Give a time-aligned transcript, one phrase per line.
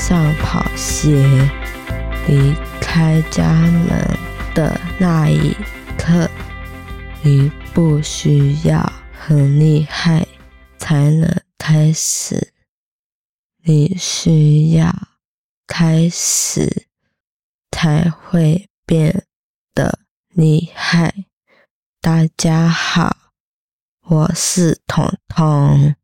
[0.00, 1.12] 上跑鞋，
[2.26, 4.18] 离开家门
[4.54, 5.54] 的那一
[5.98, 6.26] 刻，
[7.22, 10.26] 你不需要很厉害
[10.78, 12.54] 才能开始，
[13.62, 14.90] 你需要
[15.66, 16.86] 开始
[17.70, 19.26] 才会变
[19.74, 19.98] 得
[20.30, 21.26] 厉害。
[22.00, 23.34] 大家好，
[24.06, 25.94] 我是彤彤。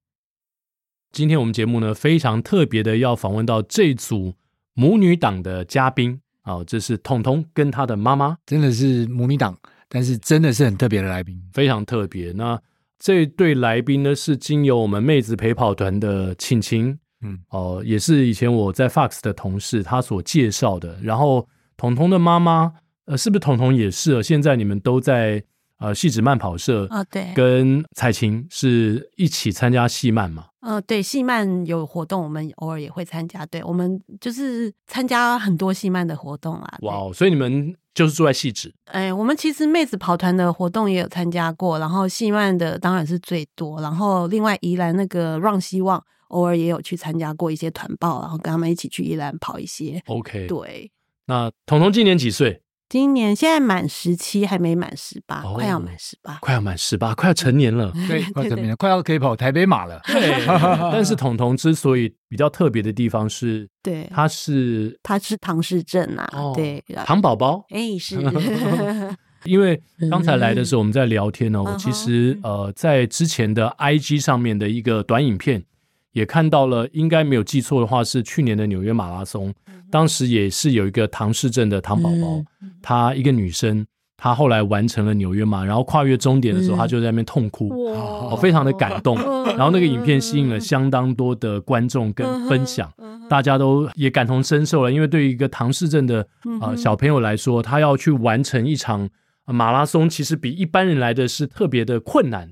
[1.17, 4.35] 今天我们节目呢，非常特别的要访问到这组
[4.75, 9.57] 母女党的嘉宾啊，这是彤彤跟她的妈妈，真的是母女党，
[9.89, 12.33] 但是真的是很特别的来宾，非常特别。
[12.33, 12.61] 那
[12.99, 20.99] 这对来宾呢，是经由我们妹子陪跑团的庆庆，嗯，哦、呃，也是以前我在 Fox 的同事，他所介绍的。
[21.01, 22.75] 然后彤彤的妈妈，
[23.07, 24.23] 呃，是不是彤彤也是？
[24.23, 25.43] 现在你们都在
[25.79, 27.07] 呃戏子慢跑社啊、哦？
[27.11, 30.45] 对，跟蔡琴是一起参加戏漫嘛？
[30.67, 33.47] 呃，对，戏漫有活动，我们偶尔也会参加。
[33.47, 36.79] 对，我们就是参加很多戏漫的活动啦。
[36.83, 38.75] 哇哦，所以你们就是住在戏址？
[38.87, 43.81] 哎，我们其实妹子跑团的活动也有参加过，然后戏漫的当然是最多。
[43.81, 50.03] 然后另外宜兰那个 Run 希望，偶尔也有去参加过一些团报，然后跟他们一起去宜兰跑一些。
[50.07, 50.91] OK，对。
[51.27, 52.61] 那彤彤今年几岁？
[52.89, 60.01] 今年现在满十七，还没满十八，快要满十八，快要满十八，快要成年了，对， 快成年了，快要可以跑台北马了。
[60.07, 60.47] 对，
[60.93, 68.21] 但是彤彤之所以比较特别的地方是，对，他是他是唐氏症啊，哦、对，唐宝宝，哎，是，
[69.45, 69.81] 因为
[70.11, 75.65] 刚才来的时候我们在聊天呢、哦，我其实呃在之前的 IG 上面的一个短影片
[76.17, 79.53] 也看到了，应该没有记错的话是去年的纽约马拉松。
[79.91, 82.43] 当时也是有一个唐氏症的唐宝宝，
[82.81, 87.69] 她一个女生，她后来完成了纽约马，然后跨越终点的时候，她就在那边痛哭，
[88.31, 89.15] 我非常的感动。
[89.49, 92.91] 然后那个影片吸引了相当多的观众跟分享，
[93.29, 96.27] 大家都也感同身受了，因为对于一个唐氏症的
[96.63, 99.07] 啊小朋友来说，他要去完成一场
[99.53, 102.51] 马拉松，其实比一般人来的是特别的困难。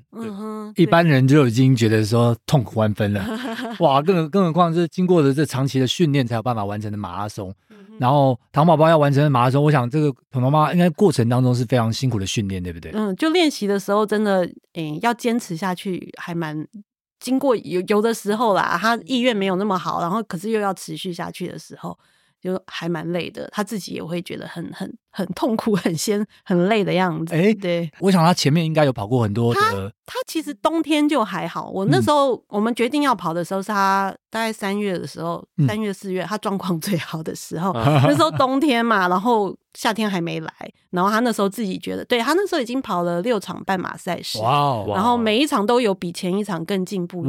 [0.76, 3.24] 一般人就已经觉得说痛苦万分了，
[3.80, 7.54] 哇，更更何况是经过了这长期的训练才有办法完成的马拉松。
[8.00, 12.90] 然后糖宝宝要完成的马拉松，我想这个彤彤妈应该过程当中是非常辛苦的训练，对不对？
[12.92, 16.66] 嗯，就练习的时候真的，嗯，要坚持下去还蛮
[17.20, 21.96] 经过有有的时候啦，他意愿没有那么好，然后可是又要持续下去的时候。
[22.44, 27.34] 就还蛮累的，他自己也会觉得很很很痛苦、很先很累的样子。
[27.34, 29.58] 哎、欸，对，我想他前面应该有跑过很多的。
[29.58, 29.72] 他
[30.04, 31.70] 他其实冬天就还好。
[31.70, 37.72] 我那时候、嗯、我们决定要跑的时候，是他大概三月的时候，三月四月他状况 最好的时候。
[37.72, 40.52] 嗯、那时候冬天嘛，然后夏天还没来，
[40.90, 47.22] 然后他那时候自己觉得，对他那时候已经跑了六场半马赛事，哇、哦，然后每一场都有比前一场更进步。
[47.22, 47.26] 哇，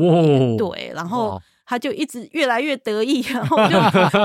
[0.58, 1.42] 对，然后。
[1.66, 3.78] 他就一直越来越得意， 然后我就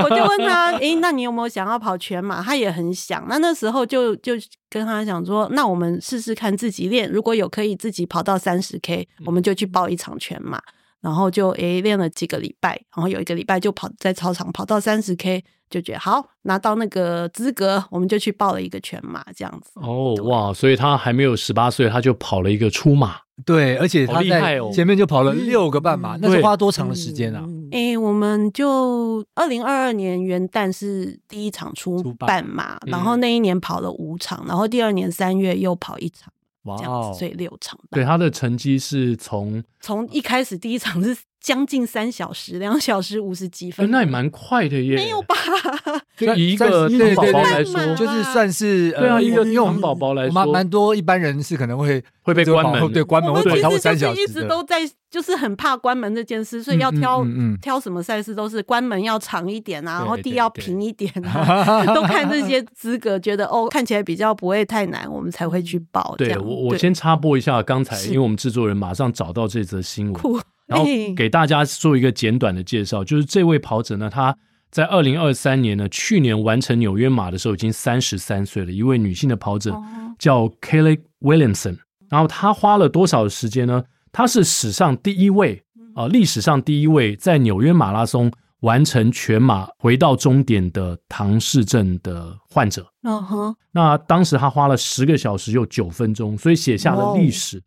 [0.04, 2.42] 我就问他，诶，那你有没有想要跑全马？
[2.42, 3.26] 他也很想。
[3.28, 4.34] 那那时候就就
[4.68, 10.60] 跟他讲说，那我们试试看自己练，如果有可以自己跑到三十 K，我们就去报一场全马。
[11.00, 15.42] 然后就诶练了几个礼拜，然后有一个礼拜就跑在操场跑到三十 K。
[15.70, 19.70] 就觉得好，拿到那个资格，我们就去报了一个全马，这样子。
[19.76, 20.52] 哦，哇！
[20.52, 23.18] 所以他还没有十八岁，他就跑了一个出马。
[23.44, 27.44] 对，而且他在前面就跑了六个半马，那是花多长的时间啊？
[27.70, 36.32] 哎，我们就二零二二年元旦是第一场出半马，然后那一年跑了五场，然后第二年三月又跑一场。
[36.64, 37.16] 哇哦！
[37.18, 37.78] 所以六场。
[37.90, 44.94] 对，他的成绩是从从一开始第一场是将近三小时，两小时五十几分，那也蛮快的耶。
[44.96, 45.34] 没有吧？
[46.16, 54.20] 就以一个对宝宝来说，就是算是对啊，一个糖宝宝来说，蛮蛮多一般人是可能会会被关门，对关门会跑超过三小时。
[54.22, 54.78] 一直都在
[55.10, 66.14] 就是很怕关门这件事，所以要挑、嗯嗯嗯、挑什么赛事都是关门要长一点啊，然后地要平一点啊， 都看这些资格，觉得哦看起来比较不会太难，我们才会去报。
[66.18, 70.22] 对我我先插播一下，刚才因为我们制作人马上找到这则新闻，
[70.70, 70.86] 然后
[71.16, 74.36] 给大家做一个简短的介绍，就是这位跑者呢，他
[74.70, 79.76] 在二零二三年呢，去年完成纽约马的时候已经三十三岁了，一位女性的跑者
[80.16, 81.76] 叫 Kelly Williamson，
[82.08, 83.82] 然后她花了多少的时间呢？
[84.12, 85.60] 她是史上第一位
[85.96, 88.30] 啊，历史上第一位在纽约马拉松
[88.60, 92.86] 完成全马回到终点的唐氏症的患者。
[93.02, 97.60] 嗯哼，那当时她花了十个小时又九分钟，所以写下了历史。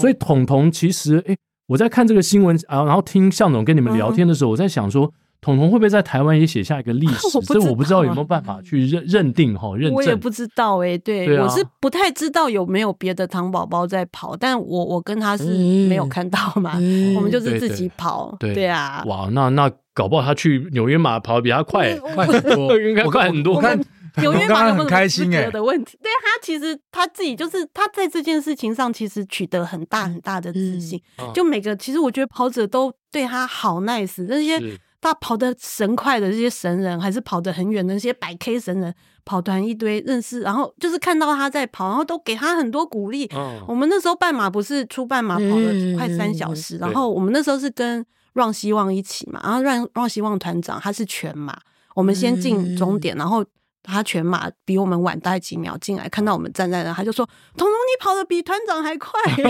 [0.00, 1.36] 所以统统其实，哎，
[1.68, 5.12] 我在看这个新闻啊，然后听向总跟你们聊天的时候，我在想说。
[5.40, 7.28] 彤彤会不会在台湾也写下一个历史？
[7.42, 9.94] 所以我不知道有没有办法去认认定哈认证。
[9.94, 15.44] 我也不知道哎、欸，对，我是不太知道有没有别的糖宝宝在跑，但我我跟他是
[15.88, 18.34] 没有看到嘛，嗯、我们就是自己跑。
[18.40, 23.54] 对，啊，哇，那那搞不好他去纽约马跑的比他快，快很多，应该快很多。
[23.54, 23.80] 我看
[24.22, 34.78] 纽约马很开心哎的问题，对他其实他自己就是他在这件事情上其实取得很大很大的自信，嗯、就每个其实我觉得跑者都对他好 nice，那些。
[35.00, 38.92] 他跑得神快的这些神人，还是跑得很远的那些百 K 神人，
[39.24, 43.24] 跑团一堆认识，然后就是看到他在跑，然后都给他很多鼓励。
[43.26, 51.56] 哦、我们那时候半马不是出半马跑了快三小时，嗯、然后我们那时候是跟 Run 希望一起嘛，然后 Run Run 希望团长他是全马，
[51.94, 53.44] 我们先进终点，然后。
[53.82, 57.24] 他全马比我们晚大概几秒进来，看到我们站在那，他就说
[57.56, 59.18] ：“彤彤，你跑的比团长还快。
[59.34, 59.46] ”全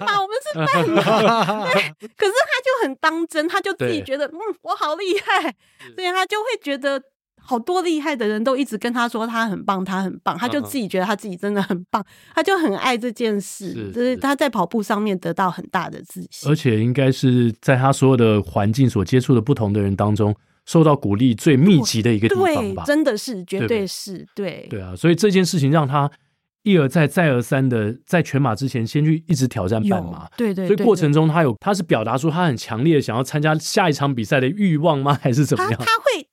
[0.00, 1.02] 马，我们是半马。
[1.72, 1.82] 对，
[2.16, 5.42] 可是他就很当真，他就自己觉得，嗯，我好厉害，
[5.94, 7.00] 所以他就会觉得
[7.40, 12.04] 好多厉害的人都一直跟他说他很棒，他很棒，他就自己觉得他自己真的很棒，
[12.34, 20.34] 他就很爱这件事，是是就是他在跑步上面得到很大的自信，而且应该是在他所有的环境所接触的不同的人当中。
[20.66, 24.66] 受到鼓励最密集的一个地方吧，真的是，绝对是对。
[24.68, 26.10] 对啊，所以这件事情让他
[26.64, 30.66] 一而再、再而三的在全马之前先去一直挑战半马，对对。
[30.66, 35.16] 所以过程中他有，他是表达出他很强烈的想要参加下一场比赛的欲望吗？
[35.22, 35.78] 还是怎么样？
[35.78, 36.25] 他他会，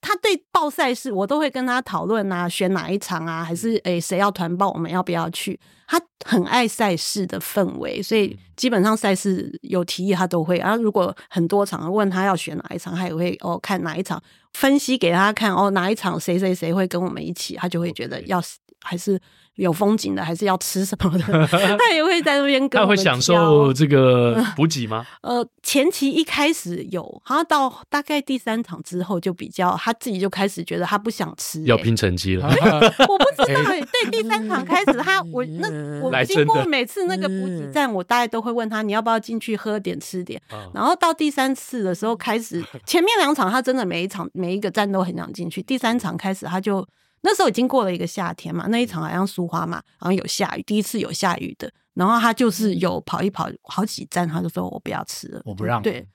[0.64, 5.60] 报赛事我都会跟他讨论啊，选哪一场啊，还是诶谁要团报，我们要不要去？
[5.86, 10.56] 他很爱赛事的氛围，所以基本上赛事有提议他都会。
[10.56, 14.18] 然后如果很多场问他要选哪一场，他也会哦看哪一场，
[14.54, 18.42] 分析给他看哦哪一场谁谁谁会跟我们一起，他就会觉得要
[18.80, 19.20] 还是。
[19.56, 21.46] 有风景的，还是要吃什么的？
[21.78, 22.96] 他也会在那边跟 我们。
[22.96, 25.06] 他会享受这个补给吗？
[25.22, 32.48] 呃，前期一开始有，好像到大概第三场之后就比较，他自己就开始觉得他不想吃、欸，要拼成绩了。
[33.08, 35.68] 我不知道、欸，对，第三场开始他我那
[36.00, 40.40] 我经过每次那个补给站，我大概都会问他你要不要进去喝点吃点。
[40.72, 46.84] 然后到第三次的时候开始，前面两场他真的每一场每一个站都很想进去，第三场开始他就。
[47.26, 56.06] 那时候已经过了一个夏天嘛，那一场好像苏花嘛，然后有下雨，第一次有下雨的，然后他就是有跑一跑好几站，他就说我不要吃了，我不让，对，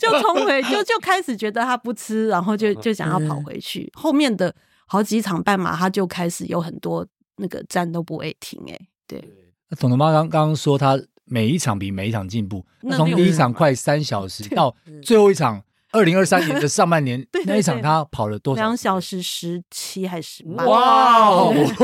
[0.00, 3.88] 就冲回就就开始觉得他不吃，然后就就想要跑回去。
[3.94, 4.52] 后面的
[4.86, 7.06] 好几场半马，他就开始有很多
[7.36, 8.76] 那个站都不会停，哎，
[9.06, 9.22] 对。
[9.68, 14.74] 那彤彤妈刚刚说他每一场比每一场进步，那从第一场快三小时到
[15.04, 15.62] 最后一场。
[15.92, 18.62] 二零二三年的上半年 那一场，他跑了多少？
[18.62, 20.64] 两小时十七还是十八？
[20.64, 21.74] 哇哦，也是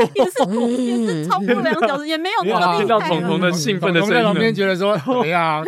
[0.83, 2.77] 也是超过两小时，也没有那么厉害。
[2.79, 5.63] 听到彤彤的兴奋的声音，在旁边觉得说：“哎呀？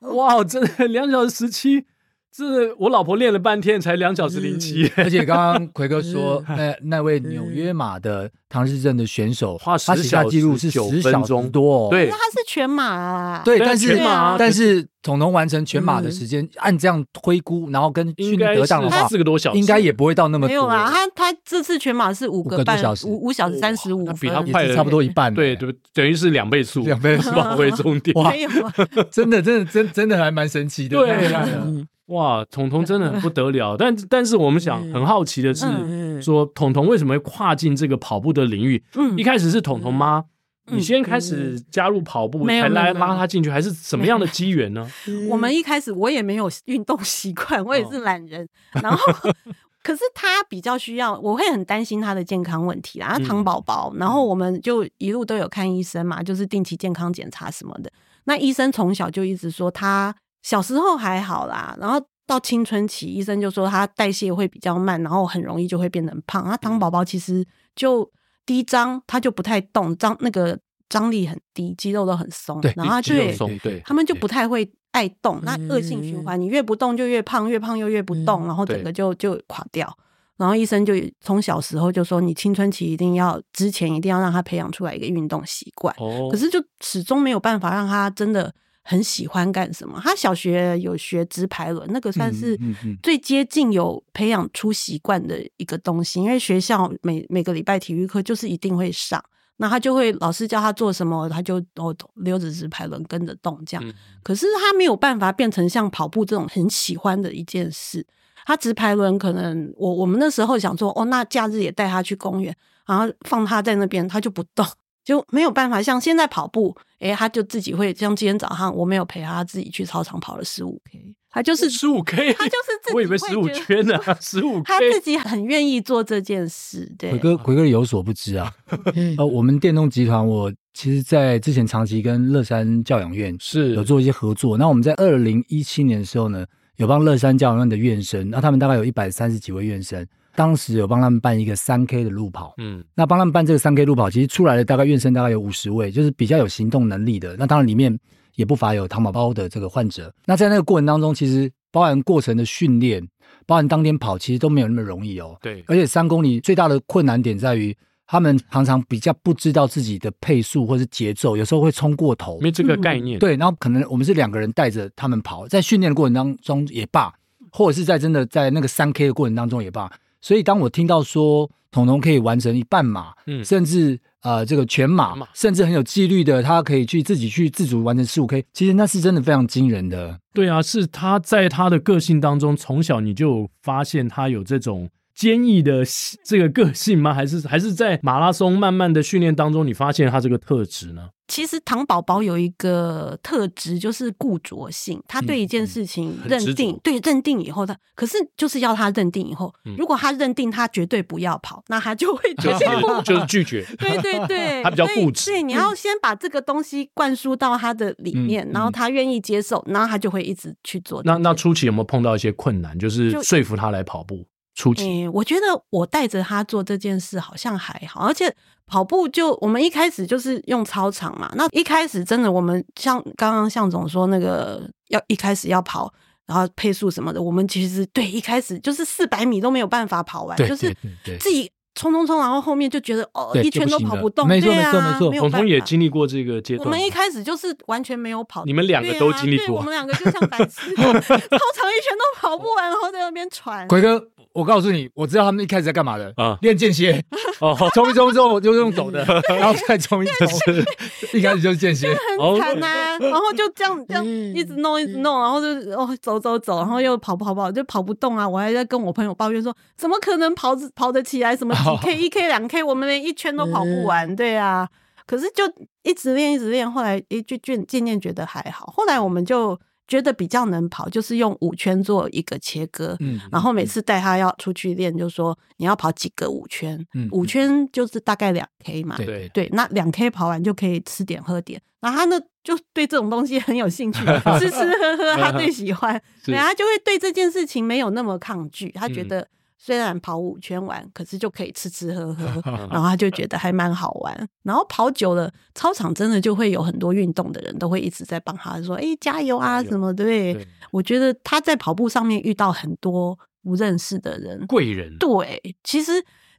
[0.14, 1.84] 哇，真的两小时十七。”
[2.32, 13.98] 是我老婆练了半天才两小时零七，而且刚刚奎哥说， 那那位纽约马的唐氏症的选手，他写下记录是十小时多，对，他是全马啊，对，但是
[14.38, 20.48] 但是统统完成全马的时间，按这样推估，然后跟训练得当的话，四个多小时，应该也不会到那么多。
[20.48, 27.30] 没有啊，他他这次全马是五个半小时，五五小时三十五，比他快了差不多一半，对对，等于是两倍速，两倍速。
[27.40, 28.74] 跑回终点，没有啊，
[29.10, 31.86] 真的真的真真的还蛮神奇的，对。
[32.10, 38.82] 哇，彤彤真的很不 得了，但但是我们想很好奇的是，说彤彤为什么会跨进这个跑步的领域？
[38.96, 40.24] 嗯，一开始是彤彤妈，
[40.72, 44.84] 你先开始加入跑步，才来拉他进去，还是什么样的机缘呢？
[45.30, 48.48] 我们一开始我也没有运动习惯，我也是懒人，
[48.82, 48.98] 然后
[49.84, 57.92] 可是他比较需要，我会很担心他的健康问题啦，他糖宝宝，然后我们就一路都有看医生嘛，就是定期健康检查什么的。
[58.24, 60.12] 那医生从小就一直说他。
[60.42, 66.44] 小时候还好啦，然后到青春期，医生就说他代谢会比较慢，然后很容易就会变成胖。
[66.44, 68.10] 他糖宝宝其实就
[68.46, 79.92] 第一张他就不太动，张那个张力很低，肌肉都很松，对，然后他就会松，对，他们就不太会爱动，那恶性循环，你越不动就越胖，越胖又越不动，然后整个就就垮掉。
[80.36, 85.94] 然后医生就从小时候就说，你青春期一定要之前一定要让他培养出来一个运动习惯。
[85.98, 88.50] 哦，可是就始终没有办法让他真的
[88.90, 90.00] 很喜欢干什么。
[90.02, 92.58] 他小学有学直排轮，那个算是
[93.00, 96.20] 最接近有培养出习惯的一个东西。
[96.20, 99.22] 因为学校每每个礼拜体育课就是一定会上，
[99.58, 103.94] 那他就会老师教他做什么，他就哦溜着直排轮跟着动这样。
[104.24, 108.04] 可是他没有办法变成像跑步这种很喜欢的一件事。
[108.44, 112.52] 他直排轮可能我我们那时候想说哦，那假日也带他去公园，
[112.86, 114.66] 然后放他在那边，他就不动，
[115.04, 126.90] 就没有办法像现在跑步，诶，他就自己会像今天早上我没有陪他，他自己去操场跑了十五 K，他就是十五 K，他就是自己我以为十五圈呢， 十五 K，他自己很愿意做这件事。
[126.98, 128.52] 对，魁哥奎哥有所不知啊，
[129.18, 136.44] 呃，我们电动集团，我其实在之前长期跟乐山教养院是有做一些合作，那我们在二零一七年的时候呢。
[136.76, 140.02] 有帮乐山教养院的院生，那他们大概有一百三十几位院生，
[140.34, 147.36] 当时有帮他们办一个三 K 的路跑，嗯，那帮他们办这个三 K 路跑，其实出来的大概院生大概有五十位，就是比较有行动能力的。
[147.38, 147.96] 那当然里面
[148.36, 150.12] 也不乏有糖宝宝的这个患者。
[150.24, 153.06] 那在那个过程当中，其实包含过程的训练，
[153.46, 155.36] 包含当天跑，其实都没有那么容易哦。
[155.42, 157.76] 对，而且三公里最大的困难点在于。
[158.12, 163.16] 他们常常比较不知道自己的配速或是节奏，有时候会冲过头，没这个概念。
[163.20, 167.14] 对，然后可能我们是两个人带着他们跑，在训练的过程当中也罢，
[167.52, 169.88] 或者是在真的在那个三 K 的过程当中也罢。
[170.20, 180.18] 所以当我听到说彤彤可以完成一半马，嗯，甚至呃这个全马，甚至很有纪律的，他可以去自己去自主完成十五 K，其实那是真的非常惊人的。
[180.32, 184.88] 对啊，是他在他的个性当中，从小你就发现他有这种。
[185.20, 185.82] 坚毅的
[186.24, 187.12] 这个个性吗？
[187.12, 191.10] 还是还是在马拉松慢慢的训练当中，你发现他这个特质呢？
[191.28, 194.98] 其实糖宝宝有一个特质，就是固着性。
[195.06, 203.62] 他对一件事情认定，嗯、对认定以后，他可是就是要他认定以后，嗯、如果他认定他绝对不要跑，那他就会绝对不就是拒绝。
[203.78, 205.30] 对对对， 他比较固执。
[205.30, 211.02] 对，你要先把这个东西灌输到他的里面，嗯、然后他愿意接受，然后他就会一直去做。
[211.04, 212.76] 那那初期有没有碰到一些困难？
[212.78, 214.26] 就是说服他来跑步。
[214.60, 215.40] 初期、欸，我觉得
[215.70, 218.30] 我带着他做这件事好像还好，而且
[218.66, 221.32] 跑步就我们一开始就是用操场嘛。
[221.34, 225.90] 那一开始真的，我们像刚刚向总说那个要一开始要跑，
[226.26, 230.76] 然后配速什么的，我们其实对一开始就是四百米都没有办法跑完，就是
[231.18, 235.10] 自己冲冲冲，然后后面就觉得哦一圈都跑不动，没错没错没错。
[235.20, 243.66] 彤彤也经历过这个阶段，我们一开始就是完全没有跑，你们两个都经历过，我们两个就像白痴， 操场一圈都跑不完，然后在那边喘。
[243.66, 244.06] 鬼哥。
[244.32, 247.02] 我告诉你，我知道他们一开始在干嘛的啊，练间歇，
[247.40, 250.28] 哦， 冲一冲之后我就用走的， 然后再冲一冲，
[251.18, 261.36] 一开始就是间歇，很惨呐，然后就这样这样一直弄一直弄，然后就哦走走走，然后又跑跑跑就跑不动啊，我还在跟我朋友抱怨说，怎么可能跑跑得起来？
[261.36, 264.68] 什么几 K 一 K 两 K，我们连一圈都跑不完，对啊，
[265.06, 265.44] 可是就
[265.82, 269.58] 一直练一直练，后来一就渐渐渐觉得还好，后来我们就。
[269.90, 279.28] 觉得比较能跑，就是用五圈做一个切割，嗯，然后每次带他要出去练，就说你要跑几个五圈，嗯，五圈就是大概两 K 嘛，对。
[279.34, 283.98] 对，那两 K 跑完就可以吃点喝点，然后他呢就对这种东西很有兴趣，
[284.38, 289.26] 吃吃喝喝他最喜欢， 对，他就会对这件事情没有那么抗拒，他觉得。
[289.62, 292.24] 虽然跑五圈完，可是就可以吃吃喝喝，
[292.72, 294.28] 然后他就觉得还蛮好玩。
[294.42, 304.96] 然后跑久了，操场真的就会有很多运动的人都会一直在帮他说：“哎，加油啊什么的。”对，我觉得他在跑步上面遇到很多不认识的人，贵人。
[304.96, 305.92] 对，其实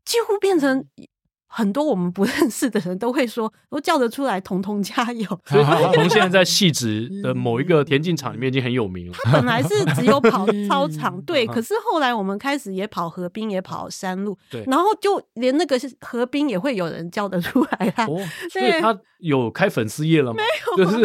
[0.03, 0.83] 几乎变成。
[1.53, 9.13] 很多我们不认识的人都会说，都叫得出来“彤彤加油 ”。所以彤彤现在在戏 职的某一个田径场里面已经很有名了。
[9.23, 18.05] 他本来是只有跑操场，对，可是后来我们开始也跑河滨，也跑山路，对，然后就连那个河滨也会有人叫得出来啦。
[18.07, 18.17] 哦，
[18.49, 20.37] 所以他有开粉丝页了吗？
[20.37, 21.01] 没有，就是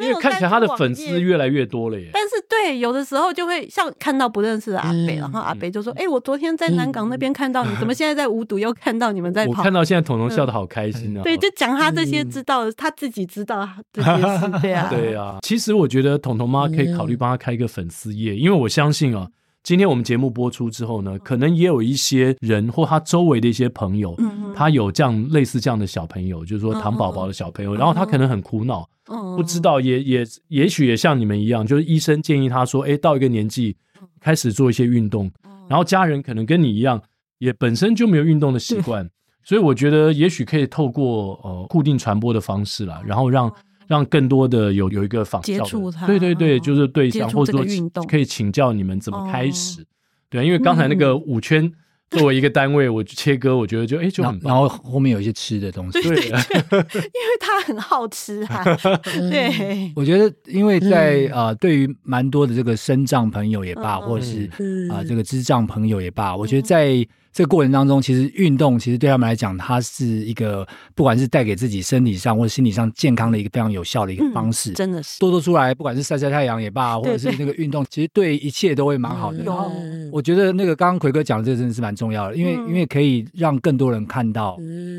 [0.00, 2.08] 因为看起来他的粉丝越来越多了耶。
[2.12, 11.22] 但是对，有的时候就会像看到不认识的阿北，然后阿北就说：“哎，我昨天在南港那边看到你，怎么现在在五堵又看到你们在跑？”到现在，彤彤笑的好开心啊！
[11.22, 15.38] 对，就讲他这些知道的，他自己知道这些事，对啊， 对啊。
[15.42, 19.28] 其实我觉得彤彤妈可以考虑帮他开一个粉丝页，因为我相信啊，
[19.62, 24.16] 今天我们节目播出之后呢，可能也有一些人或他周围的一些朋友，
[24.54, 28.88] 他有这样类似这样的小朋友，就是说糖宝宝的小朋友，然后他可能很苦恼，
[29.36, 33.76] 不知道，也也也许也像你们一样，就是医生建议他说，哎，到一个年纪
[34.20, 35.30] 开始做一些运动，
[35.68, 37.00] 然后家人可能跟你一样，
[37.38, 39.08] 也本身就没有运动的习惯。
[39.44, 43.52] 所以我觉得也许可以透过呃固定传播的方式啦，然后让
[43.86, 49.84] 让更多的有有一个仿效的，对对对，就是对象或者说可以请教你们怎么开始，
[50.30, 51.72] 对，因为刚才那个五圈。
[52.10, 54.52] 作为一个单位，我切割，我觉得就哎就很棒。
[54.52, 58.62] 然后后面有一些吃的东西，对，对，对，因为他很好吃啊。
[59.02, 64.48] 对，我觉得因为在呃，对于蛮多的这个身障朋友也罢，或者是
[64.92, 67.04] 啊这个智障朋友也罢，我觉得在。
[67.34, 70.64] 这个过程当中，其实运动其实对他们来讲，它是一个
[70.94, 74.70] 不管是带给自己身体上或者心理上健康的一个非常有效的一个方式。
[74.70, 75.18] 真的是。
[75.18, 79.42] 多多出来，不管是晒晒太阳也罢，或者是那个运动，其实对一切都会蛮好的。
[79.42, 79.68] 然后
[80.12, 84.56] 我觉得那个刚刚奎哥讲的这个真的是蛮重要的，因为因为可以让更多人看到，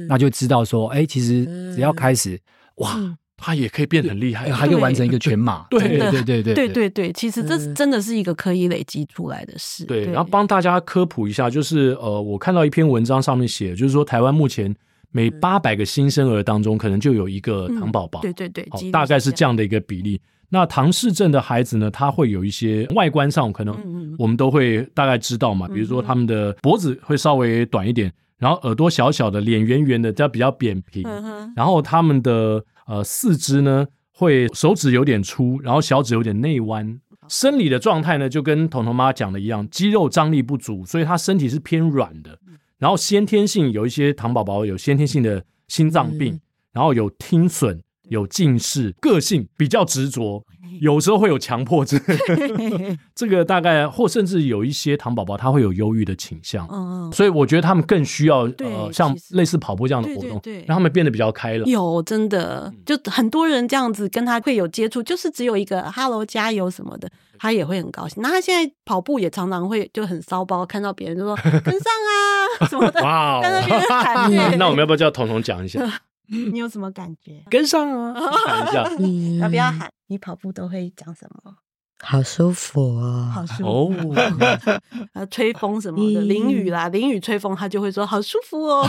[0.10, 2.38] 那就知道说，哎，其实只要开始，
[2.76, 3.18] 哇。
[3.38, 5.66] 他也可以变得很厉害，还可以完成一个全马。
[5.72, 9.84] 对对对对对对对，其实这真的是一个可以累积出来的事。
[9.86, 14.74] 对，然后帮大家科普一下，就是呃，我看到一篇文章上面写，就是说台湾目前
[15.12, 18.22] 每八百个新生儿当中，可能就有一个糖宝宝。
[18.22, 20.20] 对对对，大概是这样的一个比例。
[20.48, 31.04] 那唐氏症的孩子呢，他会有一些外观上可能我们都会大概知道嘛，比如说他们的脖子会稍微短一点，然后耳朵小小的，脸圆圆的，这样比较扁平，
[31.54, 32.64] 然后他们的。
[32.86, 37.00] 呃，四肢呢会手指有点粗，然后小指有点内弯。
[37.28, 42.38] 生理的状态呢，就跟彤彤妈讲的一样，肌肉张力不足，所以他身体是偏软的。
[42.78, 46.40] 然后先天性有一些糖宝宝有先天性的心脏病，
[46.72, 50.46] 然后有听损，有近视，个性比较执着。
[50.82, 52.00] 有时候会有强迫症，
[53.16, 61.66] 这个大概或甚至有一些糖宝宝他会有忧郁的倾向，嗯，所以我觉得他们更需要呃像类似跑步这样的活动，对，让他们变得比较开朗。
[61.68, 68.22] 有真的，就很多人这样子跟他会有接触，就是只有一个 “hello” 加油什么的，他也会很高兴。
[68.22, 71.92] 那他现在跑步也常常会就很骚包，看到别人就说跟上
[72.62, 73.42] 啊什么的， 哇。
[74.58, 75.80] 那我们要不要叫彤彤讲一下？
[76.52, 77.44] 你有什么感觉？
[77.50, 78.14] 跟上啊！
[78.48, 78.72] 喊一
[79.40, 79.90] 下， 要不要喊？
[80.08, 81.56] 你跑步都会讲什么？
[82.04, 84.80] 好舒服哦，好舒服哦。
[85.14, 88.88] 啊， 吹风什么的，淋雨啦，淋雨吹风，他就会说好舒服哦。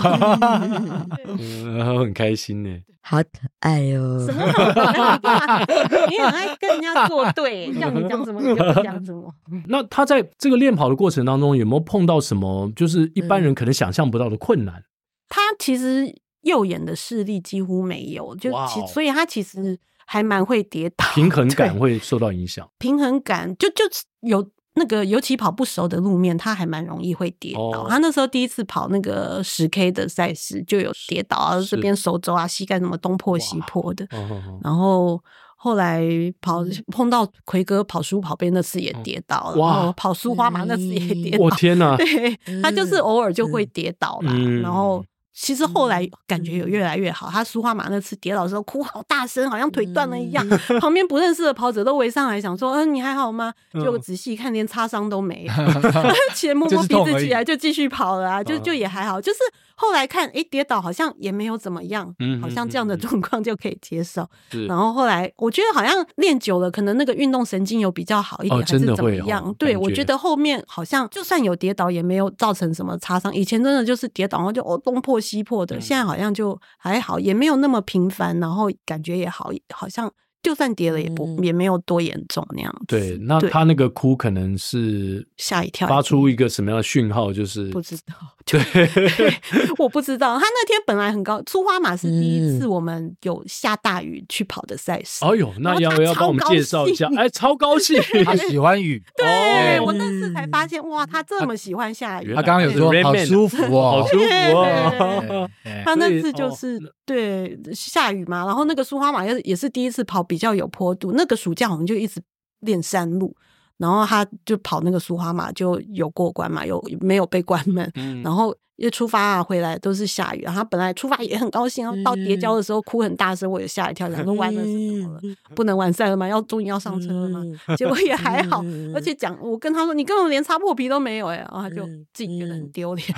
[1.38, 2.70] 嗯，然后很开心呢，
[3.00, 3.28] 好可
[3.60, 4.26] 爱哦。
[4.26, 5.64] 什么好可爱？
[6.10, 9.32] 你很爱跟人家作对，叫你讲什么你就讲什么。
[9.68, 14.82] 那他在这个练跑的过程当中，有没有碰到什么就是一般人可能想象不到的困难？
[15.28, 16.12] 他其实。
[16.46, 22.66] 右眼的视力几乎没有，就其 Wow 所以他其实还蛮会跌倒，平衡感会受到影响。
[22.78, 23.84] 平衡感就就
[24.20, 27.80] 有那个，尤其跑不熟的路面，他还蛮容易会跌倒。
[27.80, 27.88] Oh.
[27.88, 34.06] 他那时候第一次跑那个十 K 的赛事就有跌倒啊，这边手肘啊、膝盖什么东破西破的。
[34.12, 34.30] Wow.
[34.30, 34.64] Oh.
[34.64, 35.20] 然后
[35.56, 36.02] 后来
[36.40, 39.92] 跑碰到奎哥跑书跑杯那次也跌倒了，哇！
[39.96, 41.44] 跑苏花马那次也跌倒。
[41.44, 41.96] 我天哪！
[41.98, 45.04] 对，他就是偶尔就会跌倒啦，嗯、然后。
[45.38, 47.28] 其实后来感觉有越来越好。
[47.30, 50.44] 他苏花马那次跌倒的时候哭好大声，好像腿断了一样。
[50.80, 55.52] 旁边不认识的跑者都围上来想说：“嗯，你还好吗？”结果仔细看，连擦伤都没有。
[56.34, 59.20] 起来摸摸鼻子起来就继续跑了啊，就就也还好。
[59.20, 59.38] 就是
[59.74, 64.26] 后来看，哎，跌倒好像也没有怎么样，好像这样的状况就可以接受。
[64.66, 69.54] 然后后来我觉得好像练久了，可能那个运动神经有比较好一点，还是怎么样？
[69.58, 73.34] 对，我觉得后面好像就算有跌倒，也没有造成什么擦伤。
[73.34, 80.12] 以前真的就是跌倒，然后就哦东破西破的，现在好像就还好，也没有那么频繁，然后感觉也好，好像。
[80.42, 82.96] 就算跌了也不也没有多严重那样子。
[82.96, 87.32] 对，那他那个哭可能是吓一跳，发出一个什么样的讯号？
[87.32, 88.14] 就是不知道。
[88.48, 88.60] 对，
[89.78, 90.38] 我不知道。
[90.38, 95.24] 他那天本来很高，出花马是第一次我们有下大雨去跑的赛事。
[95.24, 97.10] 哎呦，那要不要帮我们介绍一下？
[97.18, 99.02] 哎，超高兴， 他喜欢雨。
[99.16, 102.32] 对，我那次才发现，哇，他这么喜欢下雨。
[102.34, 105.50] 他刚刚有说好舒服哦，好舒服哦。
[105.84, 112.22] 他那次就是对下雨嘛，然后那个苏花马也也是第一次跑比较有坡度，那个暑假我们就一直
[112.60, 113.34] 练山路，
[113.78, 117.90] 然后他就跑那个苏花马就有过关嘛，有没有被关门？
[117.94, 118.56] 嗯、然后。
[118.76, 120.42] 一出发啊，回来都是下雨。
[120.42, 125.20] 然后他本来出发也很高兴，然后到叠跤的时候哭很大声，我也吓一跳，想说完了怎么了？
[125.56, 126.28] 不能完赛了吗？
[126.28, 127.42] 要终于要上车了吗？
[127.76, 133.08] 结果也还好，而且讲我跟他说，你根本连擦破皮都没有哎，然后他就自己觉得很丢脸，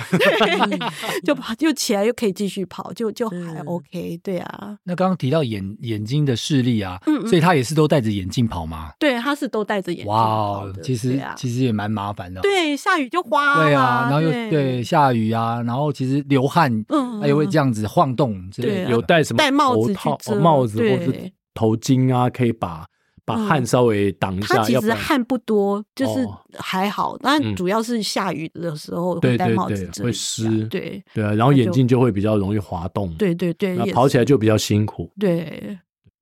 [1.25, 4.77] 就跑就起来又可以继续跑，就就还 OK，对啊。
[4.85, 8.91] 那刚刚提到眼眼睛的视力啊，所以他也是都戴着眼镜跑吗？
[8.97, 10.07] 对，他是都戴着眼镜。
[10.07, 12.39] 哇，其实其实也蛮麻烦的。
[12.41, 13.61] 对，下雨就花。
[13.63, 15.48] 对啊，然后又对下雨啊。
[15.49, 19.93] 啊，然后其实流汗，嗯，也会这样子晃动，对，有戴什么戴帽子、
[20.39, 21.11] 帽子或者
[21.53, 22.85] 头巾啊，可以把
[23.25, 24.55] 把汗稍微挡一下。
[24.55, 26.37] 他其实汗不多，就是哦。
[26.57, 31.03] 还好，但主要是下雨的时候会戴帽子会湿，对。
[31.13, 35.77] 对啊，然后眼镜就会比较容易滑动，对对对，那跑起来就比较辛苦，对。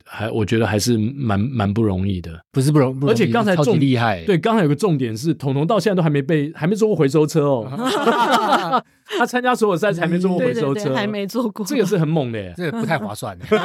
[0.09, 4.23] 还我觉得还是蛮蛮不容易的，不是不容，而且刚才重厉害。
[4.23, 7.67] 对，刚才有个重点是，彤彤到现在都还没被，还没坐过回收车哦。
[9.17, 13.37] 他参加所有赛事还没坐过回收车，对对对，还没坐过，这个是很猛的耶，这个不太划算。
[13.39, 13.55] 不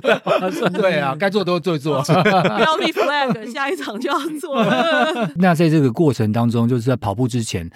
[0.00, 0.72] 太划算。
[0.72, 2.02] 对啊，该做都做一做。
[2.02, 5.30] 不要立 flag， 下一场就要做了。
[5.36, 7.70] 那在这个过程当中，就是在跑步之前，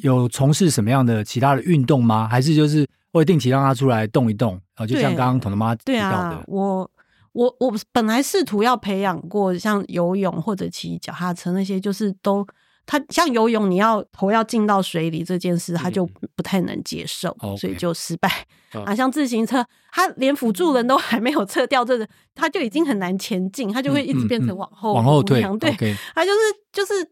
[0.00, 2.28] 有从事什么样的其他的运动吗？
[2.30, 2.86] 还是就是？
[3.12, 5.92] 会定期让他出来动一动啊，就像刚刚彤彤妈提到的。
[5.92, 6.90] 对啊，我
[7.32, 12.46] 我我本来试图要培养过像游泳或者骑脚踏车那些，就是都
[12.86, 18.28] 他像游泳，你要头要进到水里这件事，他就不太能接受，嗯、所以就失败。
[18.74, 25.42] 嗯、 啊，像自行车，他连辅助人都还没有撤掉，这个他就已经很难前进，他就会一直变成往后、嗯嗯嗯、往后退。
[25.58, 25.96] 对，okay.
[26.14, 26.38] 他就是
[26.72, 27.10] 就是。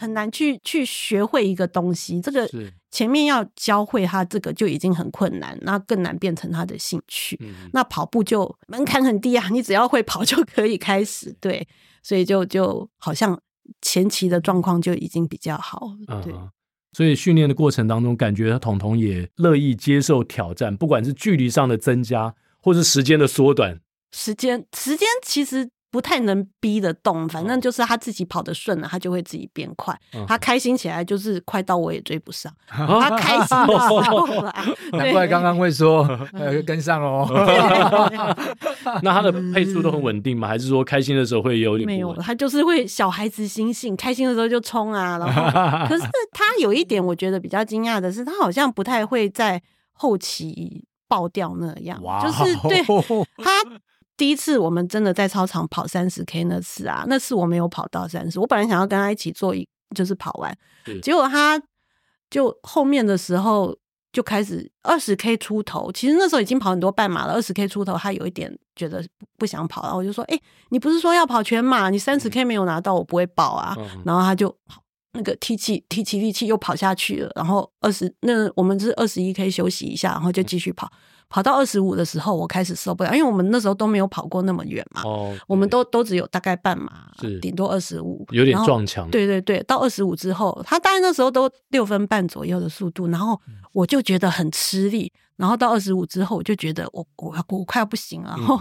[0.00, 2.48] 很难去去学会一个东西，这个
[2.90, 7.38] 前面要教会他这个就已经很困难，那更难变成他的兴趣。
[7.40, 11.36] 嗯、那跑步就门槛很低啊，你只要会跑就可以开始。
[11.40, 11.66] 对，
[12.02, 13.38] 所以就就好像
[13.82, 15.92] 前期的状况就已经比较好。
[16.24, 16.50] 对，嗯、
[16.92, 23.80] 所以训练的过程当中，感觉彤彤也乐意接受挑战，不管是距离上的增加，或是时间的缩短。
[24.12, 25.70] 时间时间其实。
[25.90, 29.98] 不太能逼得动，反正就是他自己跑得顺了，他就会自己变快。
[30.12, 32.52] 嗯、他开心起来，就是快到我也追不上。
[32.78, 34.54] 嗯、他开心的时候啦，
[34.92, 36.02] 难怪刚刚会说
[36.34, 37.26] 呃跟上哦。
[39.02, 40.46] 那他的配速都很稳定吗？
[40.46, 42.14] 还是说开心的时候会有点没有？
[42.16, 45.16] 他就是会小孩子心性，开心的时候就冲啊。
[45.18, 52.82] 然后，可是他有一点我觉得比较惊讶的是，他好像不太会在后期爆掉那样，就是对
[53.42, 53.50] 他。
[54.18, 60.54] 第一次我们真的在操场跑三十 K 那次啊，那次我没有跑到三十，我本来想要跟他一起做一，就是跑完，
[61.00, 61.62] 结果他
[62.28, 63.74] 就后面的时候
[64.12, 69.02] 就开始二十 K 出头，其实那时候已经跑很多半马了，二十 K 出头他有一点觉得
[69.38, 74.52] 不想跑了，我就说，哎、欸，你不是说要跑全马，你三十 K 没有拿到，我不会报啊，嗯、然后他就
[75.12, 80.86] 那个提起提起力气又跑下去了，然后二十那我们是二十一 K 休息一下，然后就继续跑。
[80.88, 85.02] 嗯跑到二十五的时候，我开始受不了，因为我们那时候都没有跑过那么远嘛。
[85.04, 89.10] 哦，我们都都只有大概半马，是顶多二十五，有点撞墙。
[89.10, 93.40] 对对对，到二十五之后，他大概那时候都六分半左右的速度，然后
[93.72, 95.12] 我就觉得很吃力。
[95.36, 98.34] 然后到二十五之后，我就觉得我我我快要不行了。
[98.36, 98.60] 然后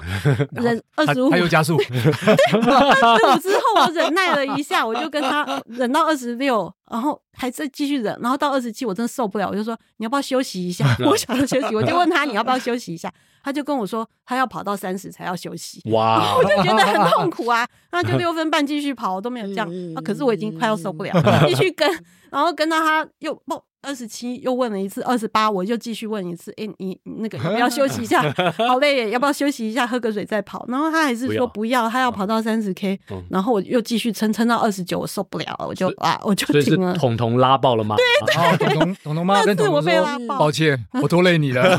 [0.51, 1.75] 忍二十五，他又加速。
[1.89, 8.17] 对，二十五之后我忍耐了一下，我就跟他忍到二十六，然后还在继续忍。
[8.21, 10.85] 然后到二十七，我真的受不了，我就说你要不要休息一下？
[11.05, 13.11] 我想要休息，我就问他你要不要休息一下？
[13.43, 15.81] 他就跟我说他要跑到三十才要休息。
[15.91, 16.35] 哇！
[16.35, 19.69] 我就觉得很 痛苦啊，那就六分半继续跑，我都没有这样。
[20.03, 21.13] 可是我已经快要受不了，
[21.47, 21.89] 继续跟，
[22.29, 23.63] 然后跟到他又不。
[23.87, 28.21] 二十七又问了一次，二十八我就继续问一次，哎、欸，你那个要不要休息一下？
[28.67, 30.65] 好累耶，要不要休息一下，喝个水再跑？
[30.67, 36.93] 然后他还是说不要，不要他要跑到三十 K，然后我又继续撑撑到二十九，我受不了了，我就啊，我就停了。
[36.95, 37.95] 彤彤拉爆了吗？
[37.95, 41.63] 对对，彤彤彤彤妈跟彤彤说，抱歉，我拖累你了。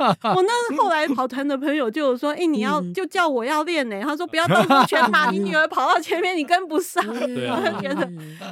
[0.00, 4.00] 我那后来跑团的朋友就说，哎、欸，你要就叫我要练呢。
[4.02, 7.00] 他说不要到时候全马， 你女儿跑到前面你跟不上。
[7.06, 8.04] 对啊，我就觉得，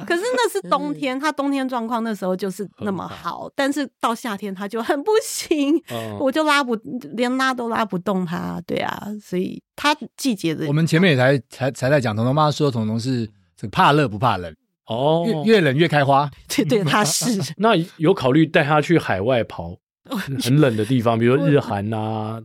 [0.07, 5.73] 可是那是冬天，他冬天状况那时候就是那么好，但是到夏天他就很不行，
[6.21, 6.75] 我就拉不
[7.15, 10.67] 连拉都拉不动他，对啊，所以他季节的。
[10.67, 13.25] 我们前面也才才才在讲，彤彤妈说彤彤是
[13.57, 17.53] 这个怕热不怕冷哦，越越冷越开花， 对对，他是。
[17.57, 19.75] 那有考虑带他去海外跑
[20.39, 22.41] 很冷的地方，比如日韩啊？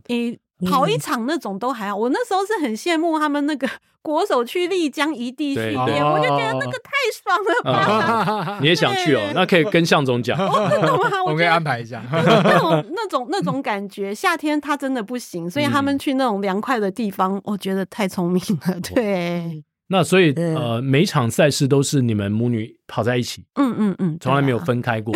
[0.67, 3.67] 跑一场那种都还好，我那时候是很羡慕他们那个
[4.01, 6.91] 国手去丽江一地训练，我就觉得那个太
[7.23, 8.59] 爽了吧。
[8.61, 9.31] 你也想去哦？
[9.33, 10.37] 那可以跟向总讲，
[11.25, 12.01] 我们可以安排一下。
[12.11, 18.79] 那种那种那种感觉，夏天他真的不行，所以他们去那种凉快的地方，我觉得太聪明了。
[18.93, 25.13] 对，那所以呃，每场赛事都是你们母女跑在一起，嗯嗯嗯，从来没有分开过。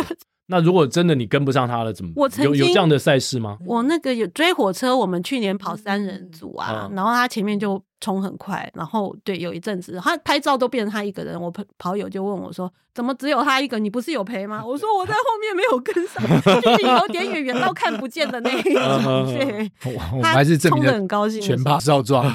[0.50, 2.10] 那如果真的你跟不上他了，怎么？
[2.16, 3.56] 我曾经有有这样的赛事吗？
[3.64, 13.78] 我那个有追火车，我们去年跑三人组啊，嗯、然后他前面就冲很快，然后对，有一阵子他拍照都变成他一个人，我跑跑友就问我说：“怎么只有他一个？
[13.78, 16.20] 你不是有陪吗？” 我说：“我在后面没有跟上，
[16.60, 19.26] 距 离有点远，远到看不见的那一种。
[19.38, 19.70] 对”
[20.12, 22.28] 我们还是冲的很高兴，全趴少壮。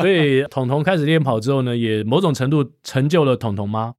[0.00, 3.94] 所以彤彤开始练跑之后呢，也某种程度成就了彤彤吗？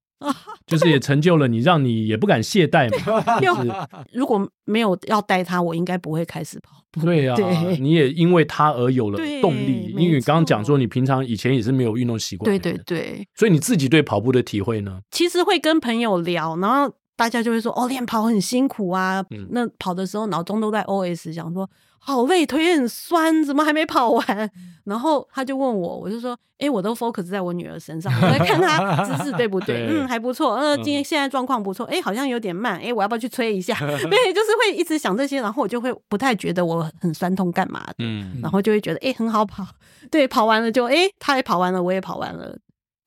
[0.71, 3.39] 就是也成就了你，让你也不敢懈怠嘛。
[3.39, 3.71] 就是
[4.13, 7.01] 如果没有要带他，我应该不会开始跑步。
[7.01, 12.49] 对啊，对你也因为他而有了动力，因为你刚刚讲说你平常以前也是没有运动习惯。
[12.49, 14.99] 对对对，所以你自己对跑步的体会呢？
[15.11, 19.23] 其实会跟朋友聊，然后大家就会说：“哦，练跑很辛苦啊。
[19.29, 21.69] 嗯”那跑的时候脑中都在 OS 想说。
[22.03, 24.51] 好累，腿也很酸，怎么还没跑完？
[24.85, 29.85] 然后他就问我，我就说，哎、欸，我都 focus 在我女儿身上，我在看她姿势对不对？
[29.87, 30.55] 对嗯，还不错。
[30.55, 33.77] 呃，今天现在状况不错，哎、欸，好像有点慢，哎、欸，我要不要去催一下？
[33.79, 39.63] 对，就是会一直想这些，然后我就会不太觉得我很酸痛干嘛的，嗯，然后就会觉得，哎、欸，很好跑，
[40.09, 42.57] 对，跑完了就，哎、欸，他也跑完了，我也跑完了。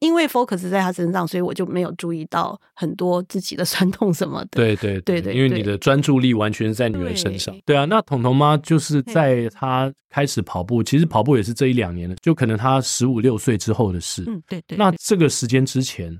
[0.05, 4.49] 因为 focus 在他身上，所以我就没有注意到很多自己的 酸痛什么的。
[4.53, 7.55] 对对对对，因为你的专注力完全是在女儿身上。
[7.64, 14.25] 对，对啊，那彤彤妈就是在她开始跑步，其实跑步也是这一两年的，就可能她十五六岁之后的事。
[14.27, 14.77] 嗯，对对。
[14.77, 16.14] 那这个时间之前，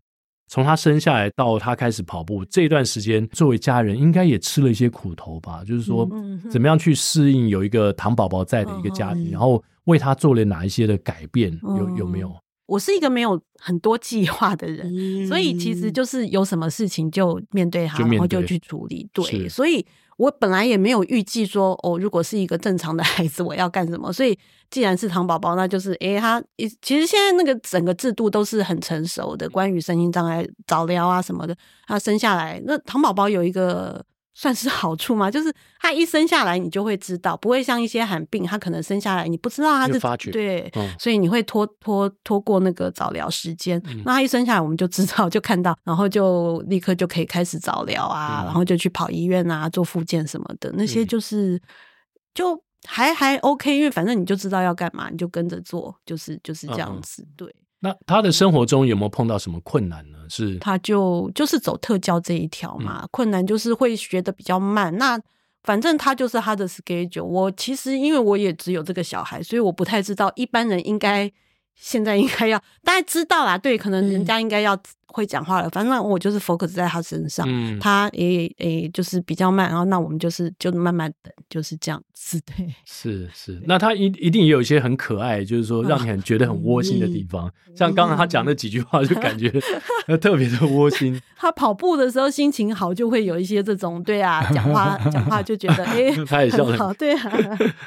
[0.49, 5.62] 从她生下来到她开始跑步这一段时间，作为家人应该也吃了一些苦头吧？
[5.64, 6.09] 就是说，
[6.51, 11.53] 怎么样去适应有一个糖宝宝在的一个家庭，然后为她做了哪一些的改变？
[11.62, 12.35] 有有没有？
[12.66, 19.09] 我是一个没有很多计划的人，嗯，所以其实就是有什么事情就面对它，然后就去处理。
[19.12, 19.85] 对，所以
[20.16, 24.12] 我本来也没有预计说，哦，如果是一个正常的孩子，我要干什么。
[24.12, 24.38] 所以
[24.70, 26.42] 既然是糖宝宝，那就是，诶，他
[26.81, 34.05] 其实现在那个整个制度都是很成熟的，关于身心障碍早疗啊什么的，他生下来，那糖宝宝有一个。
[34.35, 35.31] 算是好处吗？
[35.31, 44.03] 就是他一生下来，你就会知道，不会像一些罕病，他可能生下来你不知道他是发觉对、嗯，所以你会拖拖拖过那个早疗时间、嗯。
[44.05, 51.61] 那他一生下来，我们就知道，就看到，然后就立刻就可以开始早疗啊、嗯，然后就去跑医院啊，做复健什么的，那些就是、嗯、
[52.35, 57.55] 就还还 OK，因为反正你就知道要干嘛，你就跟着做，就是就是这样子，嗯、对。
[57.85, 60.18] 那他的生活中有没有碰到什么困难呢？
[60.29, 64.97] 是他就就是走特教这一条嘛、嗯，困难就是会学的比较慢。
[64.97, 65.20] 那
[65.62, 67.23] 反正他就是他的 schedule。
[67.23, 71.31] 我其实因为我也只有这个小孩，所以我不太知道一般人应该
[71.75, 73.59] 现在应该要大家知道啦。
[73.59, 74.77] 对，可能人家应该要。
[75.14, 89.48] 会讲话了，反正我就是 focus 在他身上，嗯、他也也就是比较慢，然后那我们就是就慢慢等，就是这样子， 对，是是，那他一一定也有一些很可爱，就是说让你很觉得很窝心的地方，嗯、像刚刚他讲那几句话，就感觉
[90.20, 91.20] 特别的窝心。
[91.38, 97.31] 他跑步的时候心情好，就会有一些这种，对啊，讲话讲话就觉得哎，他也笑得很好，对啊，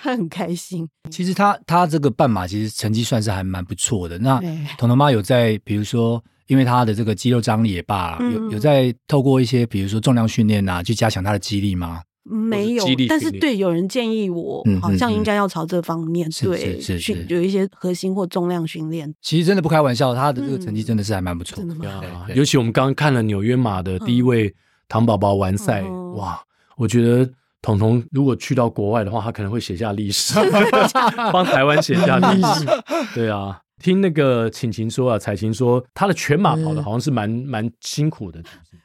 [0.02, 0.88] 他很开心。
[1.12, 4.18] 其实他他这个半马其实成绩算是还蛮不错的。
[4.20, 4.40] 那
[4.78, 6.24] 彤彤妈有在比如说。
[6.48, 12.02] 因为他的这个肌肉张力也罢，有有在透过一些比如说重量训练啊，去加强他的肌力吗？
[12.30, 19.14] 没有，但是对有人建议我，好像应该要朝这方面，嗯、对，是是有一些核心或重量训练。
[19.22, 21.74] 其实真的不开玩笑，他的这个成绩真的是还蛮不错的。
[21.74, 24.54] 嗯、的对，尤其我们刚刚看了纽约马的第一位
[24.90, 26.38] 唐宝宝完赛，嗯、哇，
[26.76, 27.30] 我觉得
[27.62, 30.34] 彤彤如果去到国外的话，他可能会写下历史，
[31.32, 32.66] 帮台湾写下历史。
[33.16, 33.58] 对啊。
[33.82, 38.42] 听那个晴晴说啊，彩晴说，她的全马跑的好像是蛮蛮、嗯、辛苦的。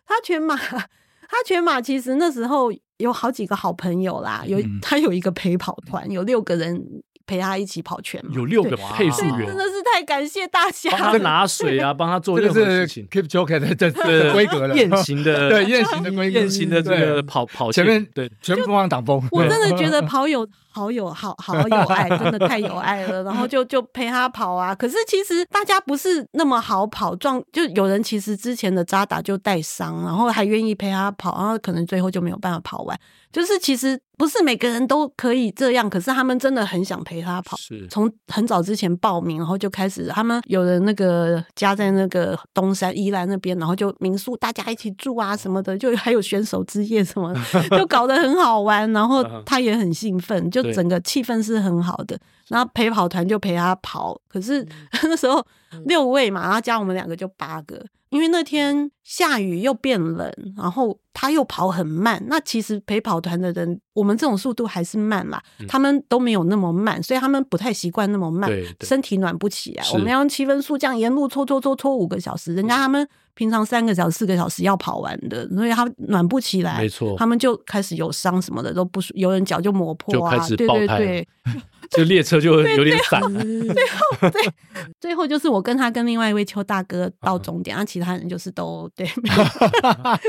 [0.07, 7.03] 他全马，他全马其实那时候有好几个好朋友啦，有、嗯、他有一个陪跑团，有六个人。
[7.25, 10.91] 陪他一起跑全马，有六个配速员，真的是太感谢大家。
[10.91, 13.07] 帮他拿水啊， 帮他做任何事情。
[13.07, 19.23] Keep Joker 的这这规格了，雁行的 对雁行的规格，雁行的这个跑跑前面对全部放挡风。
[19.31, 23.23] 我真的觉得跑友好有好好有爱，真的太有爱了。
[23.25, 24.75] 然后就就陪他跑啊。
[24.75, 32.99] 可是其实大家不是那么好跑，撞就有人其实之前的扎打就带伤，然后还愿意陪他跑，然后可能最后就没有办法跑完。
[33.31, 37.57] 就是其实不是每个人都可以这样，可是他们真的很想陪他跑。
[37.57, 47.41] 是，从很早之前报名，然后就开始，他们有人那个家在那个东山宜兰那边，然后就民宿大家一起住啊什么的，就还有选手之夜什么的，
[47.79, 48.91] 就搞得很好玩。
[48.93, 52.19] 然后他也很兴奋，就整个气氛是很好的。
[52.49, 54.67] 然后陪跑团就陪他跑，可是
[55.05, 55.45] 那时候
[55.87, 57.83] 六位嘛，然后加我们两个就八个。
[58.11, 62.23] 因为那天下雨又变冷，然后他又跑很慢。
[62.27, 68.51] 那其实陪跑团的人，我们这种速度还是慢啦，嗯、他们都没有那么慢，所以他们不太习惯那么慢，
[68.83, 69.85] 身体暖不起来。
[69.95, 81.29] 我们要用七分速这样沿路搓搓搓搓五个小时，人家他们平常三个小时、四个小时要跑完的，所以他暖不起来，没错，他们就开始有伤什么的都不舒，有人脚就磨破啊，对对对。
[81.91, 84.53] 就列车就 有点散， 最后对，
[84.99, 89.07] 最后就是我跟他跟另外一位邱大哥到终点，啊，其他人就是都对，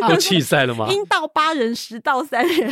[0.09, 0.87] 都弃赛了吗？
[0.89, 2.69] 应到八人，实到三人，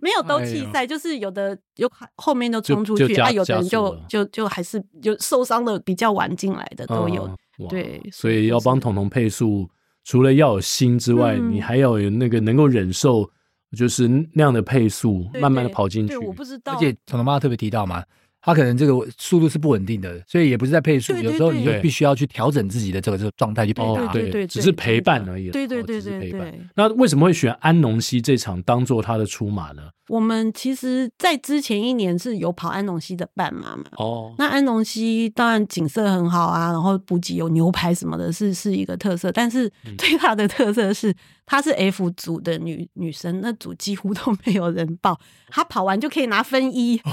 [0.00, 7.28] 没有都弃赛，就是有的有后面都冲出去，啊，有的人就就就还是就受伤的比较晚进来的都有，
[7.68, 9.68] 对，所以要帮彤彤配速。
[10.02, 13.30] 除了要有心之外，嗯你还要有那个能够忍受，
[13.76, 16.14] 就是那样的配速，慢慢的跑进去。
[16.14, 18.02] 对，我不知道，而且彤彤妈妈特别提到嘛。
[18.42, 23.90] 他可能这个速度是不稳定的，所以也不是在配速，有时候你就必须要去调整自己的这个这个状态去陪他。
[23.90, 25.50] 哦，对对对只是陪伴而已。
[25.50, 26.54] 对对哦对对对只是陪伴。
[26.74, 29.82] 那为什么会选安农溪这场当做他的出马呢？
[30.08, 33.84] 我们其实，在之前一年是有跑安农溪的半马嘛。
[33.92, 39.30] 哦，那安农溪当然景色很好啊，然后补给有牛排什么的，是是一个特色。
[39.30, 41.14] 但是最大的特色是，
[41.50, 46.96] 她是 F 组的女女生，那组几乎都没有人报，她跑完就可以拿分一。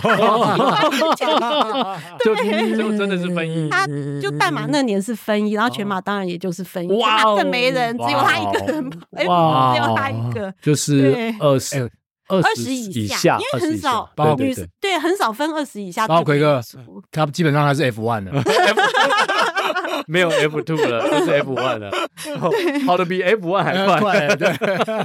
[2.23, 3.88] 就就真的是分一，她
[4.21, 11.89] 就半马那年是分一，然后全马当然也就是分一，哇，更没人，只有她一个人跑，哎，只有她一个，就是二十
[12.28, 16.06] 二十以下，因为很少女生对很少分二十以下。
[16.06, 16.62] 然后奎哥，
[17.10, 18.32] 他基本上他是 F one 的，
[20.10, 21.91] 没有 F two 了， 就是 F one 了，
[22.86, 24.52] 跑的比 F one 还快， 对，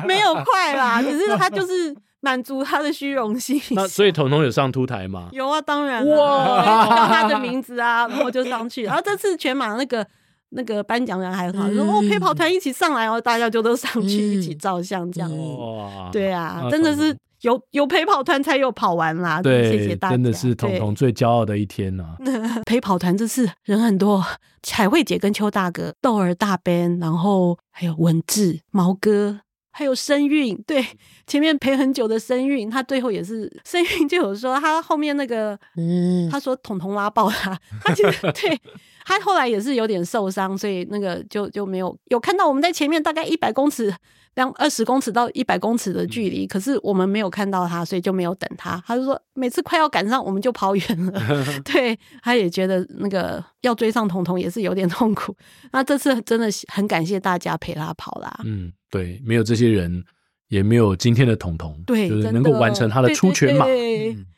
[0.06, 1.94] 没有快啦，只是他就是。
[2.24, 3.60] 满足他的虚荣心。
[3.72, 5.28] 那所以彤彤有上凸台吗？
[5.32, 8.84] 有啊，当然哇，叫他的名字啊，然后就上去。
[8.84, 10.06] 然后这次全马那个
[10.50, 15.36] 那个颁奖人还很好，说哦陪跑团一起上来哦，大家就都上去一起照相这样子。
[15.36, 17.12] 哇，对啊，真的是
[17.42, 19.40] 有有陪跑团才有跑完啦。
[19.40, 22.16] 对，谢谢大家，真的是彤彤最骄傲的一天呐。
[22.66, 24.24] 陪跑团这次人很多，
[24.62, 29.40] 彩慧姐跟邱大哥、豆儿大 Ben，然后还有文志、毛哥。
[29.74, 30.84] 还有声韵，对，
[31.26, 38.60] 前面陪很久的声韵，他最后也是声韵就有说他后面那个，嗯，他说彤彤拉爆他，他其实 对
[39.06, 43.90] 他后来也是有点受伤，所以那个就就没有有看到我们在前面大概一百公尺，
[44.34, 48.82] 两二十公尺到一百公尺的距离，可是我们没有看到他，所以就没有等他。
[48.86, 51.20] 他就说每次快要赶上，我们就跑远了。
[51.64, 55.36] 对，他也觉得那个要追上彤彤也是有点痛苦。
[55.72, 58.40] 那这次真的很感谢大家陪他跑啦。
[58.44, 58.72] 嗯。
[58.90, 60.04] 对，没有这些人，
[60.52, 63.64] 也没有今天的彤彤，对，就是能够完成他的出全马，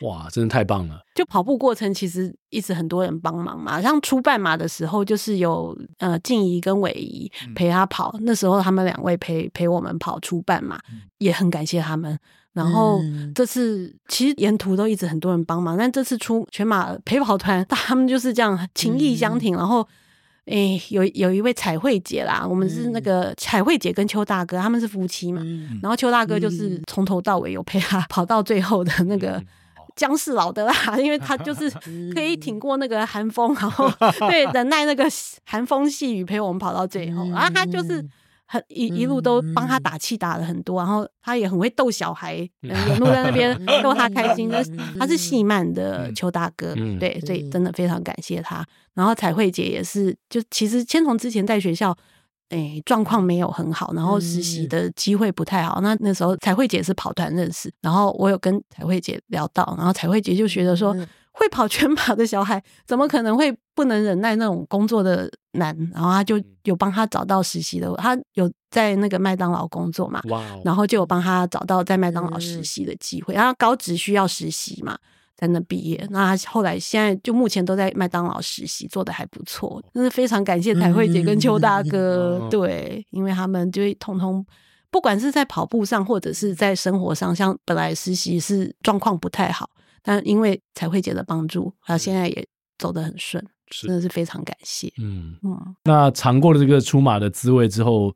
[0.06, 1.02] 哇，真的太棒了！
[1.12, 12.16] 就跑步过程其实一直很多人帮忙嘛，像出半马的时候，就是有呃静怡跟伟仪陪他跑，嗯、那时候他们两位陪陪我们跑出半马，嗯、也很感谢他们。
[12.52, 13.00] 然后
[13.34, 19.84] 这次其实沿途都一直很多人帮忙，但这次出全马陪跑团， 他们就是这样情谊相挺，嗯、然后。
[20.46, 25.40] 哎，有有一位彩绘姐啦，我们是那个彩绘姐跟邱大哥，他们是夫妻嘛。
[25.44, 26.80] 嗯、然后邱大哥就是。
[26.86, 29.42] 从头到尾有陪他跑到最后的那个
[29.96, 31.68] 姜是老的啦，因为他就是
[32.14, 33.90] 可以挺过那个寒风，然后
[34.28, 35.04] 对忍耐那个
[35.44, 37.24] 寒风细雨陪我们跑到最后。
[37.30, 38.04] 然后他就是
[38.46, 44.50] 很一一路都帮他打气打了很多，然后他也很会逗小孩，沿路在那边 逗他开心。
[44.98, 48.64] 他是细慢的邱大哥，对，所以真的非常感谢他。
[48.94, 51.96] 然后彩慧姐也是，就其实千从之前在学校，
[52.50, 55.80] 哎，状况没有很好，然后实习的机会不太好。
[55.80, 60.94] 那那时候彩慧姐是跑团认识，然后我有跟彩慧姐聊到，然后彩慧姐就觉得说，
[61.34, 65.76] 会跑全马的小孩，怎么可能会不能忍耐那种工作的难？
[65.92, 70.22] 然后他就有帮他找到实习的，他有在那个麦当劳工作嘛，
[70.64, 74.96] 然后就有帮他找到在麦当劳实习的机会，然后高职需要实习嘛。
[75.36, 84.46] 在那毕业，那他后来现在就目前都在麦当劳实习，做的还不错，真是非常感谢彩慧姐跟邱大哥，嗯、对，因为他们就会通通，
[84.92, 89.68] 不管是在跑步上或者是在生活上，像本来实习是状况不太好，
[90.04, 92.46] 但因为彩慧姐的帮助，他现在也
[92.78, 94.92] 走得很顺，真的是非常感谢。
[95.02, 98.14] 嗯嗯，那尝过了这个出马的滋味之后，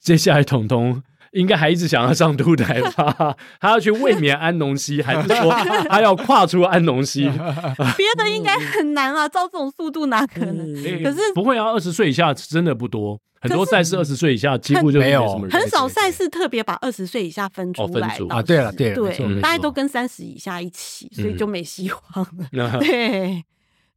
[0.00, 1.02] 接下来彤彤。
[1.32, 3.36] 应该还一直想要上凸台吧？
[3.60, 5.52] 他要去卫冕安农溪，还是说
[5.86, 7.24] 他要跨出安农溪？
[7.94, 10.72] 别的应该很难啊，照这种速度哪可能？
[11.02, 15.26] 可是不会啊，二十岁以下真的不多，很多赛事二十岁以下几乎就没有。
[15.28, 18.42] 什么人，很少赛事特别把二十岁以下分出来啊。
[18.42, 22.78] 对了，对了对，大家都跟三十以下一起，所以就没希望了。
[22.80, 23.44] 对，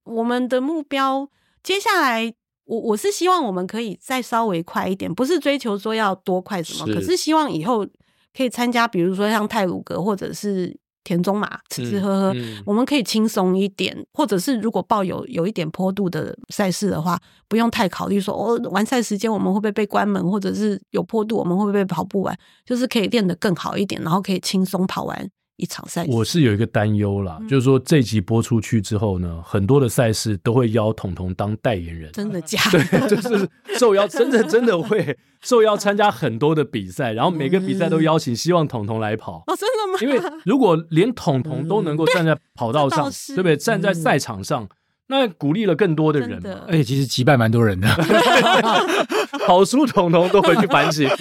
[0.04, 1.30] 我们的目标
[1.64, 2.34] 接下来。
[2.66, 6.94] 我我是希望我们可以再稍微快一点，不是追求说要多快什么，是。
[6.94, 7.84] 可是希望以后
[8.32, 10.78] 可以参加，比如说像泰鲁格或者是
[11.10, 25.30] 田中马，吃吃喝喝，我们可以轻松一点，或者是如果抱有有一点坡度的赛事的话，不用太考虑说哦，完赛时间我们会不会被关门，或者是有坡度我们会不会跑不完，就是可以练得更好一点，然后可以轻松跑完。
[25.60, 32.84] 一场赛事，我是有一个担忧啦，嗯、就是说这集播出去之后呢，很多的赛事都会邀彤彤当代言人，真的假的？
[32.86, 33.48] 对， 就是
[33.78, 39.44] 受邀，真的真的会受邀参加很多的比赛，然后每个比赛都邀请，希望彤彤来跑。
[39.48, 40.00] 哦，真的吗？
[40.02, 43.58] 因为如果连彤彤都能够站在跑道上，嗯、对不对？
[43.58, 44.68] 站在赛场上，
[45.12, 47.88] 那鼓励了更多的人嘛，而且其实击败蛮多人的。
[49.48, 51.10] 好书统统都回去反省。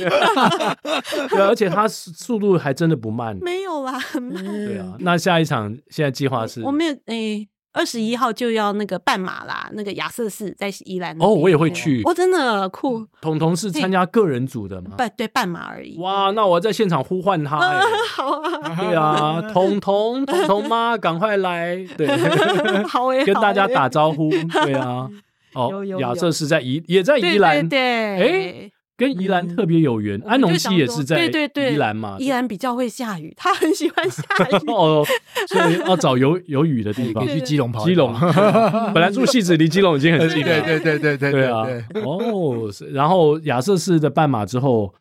[1.30, 3.34] 对，而且他速度还真的不慢。
[3.40, 4.44] 没有啦，很慢。
[4.44, 6.62] 对啊，那下一场现在计划是？
[6.62, 7.48] 我没有诶。
[7.72, 13.06] 二十一号就要那个半马啦，那个亚瑟士在宜兰哦，我也会去，我、哦、真的酷。
[13.20, 14.92] 彤彤是参加个人组的吗？
[14.96, 15.98] 半对半马而已。
[15.98, 17.58] 哇，那我在现场呼唤他。
[17.58, 22.08] 好啊， 对啊，彤彤彤彤妈，赶快来，对，
[22.88, 24.30] 好诶，跟大家打招呼，
[24.64, 25.08] 对啊。
[25.54, 28.70] 哦，亚瑟士在宜也在宜兰，对，对，对，哎。
[28.98, 32.16] 跟宜兰特别有缘，安农溪也是在宜兰嘛。
[32.18, 35.06] 宜兰比较会下雨，他很喜欢下雨 哦，
[35.46, 37.24] 所以要找有有雨的地方。
[37.26, 37.84] 去基隆跑。
[37.86, 38.12] 基隆
[38.92, 40.60] 本来住戏子，离基隆已经很近了。
[40.62, 41.64] 对对对对对对啊！
[42.04, 44.92] 哦，然后亚瑟士的半马之后。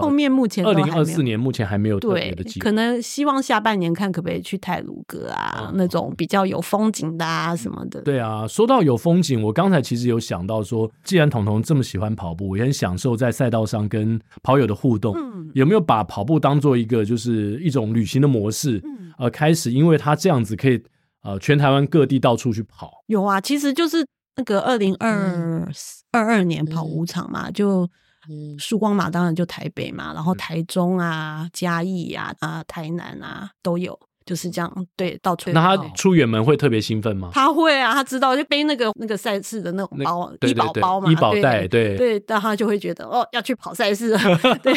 [0.00, 8.00] 后面目前二零二四年目前还没有特别的计划，可能希望下半年看可不可以去泰鲁阁啊，那种比较有风景的啊什么的。
[8.00, 15.14] 对啊，说到有风景，我刚才其实有想到说，既然彤彤这么喜欢跑步，也很享受在赛道上跟跑友的互动，
[15.52, 18.82] 有没有把跑步当做一个就是一种旅行的模式？
[19.18, 20.82] 呃，开始因为他这样子可以
[21.22, 23.04] 呃全台湾各地到处去跑。
[23.08, 25.68] 有啊，其实就是那个二零二
[26.12, 27.88] 二二年跑五场嘛，就。
[28.28, 34.86] 嗯，曙光马当然就台北嘛，然后台中啊、嘉义呀、啊、啊台南啊都有，就是这样。
[34.96, 35.50] 对，到处。
[35.50, 37.30] 那他出远门会特别兴奋吗？
[37.32, 44.16] 他会啊，他知道就背那个那个赛事的那种包，医保包嘛，医保袋，对对，但他就会觉得哦，要去跑赛事，
[44.62, 44.72] 对，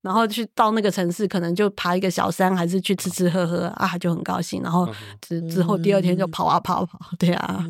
[0.00, 4.62] 然后去到那个城市，可能就爬一个小山，还是去吃吃喝喝啊，他就很高兴。
[4.62, 4.88] 然后
[5.20, 7.62] 之之后第二天就跑啊跑啊跑，对啊，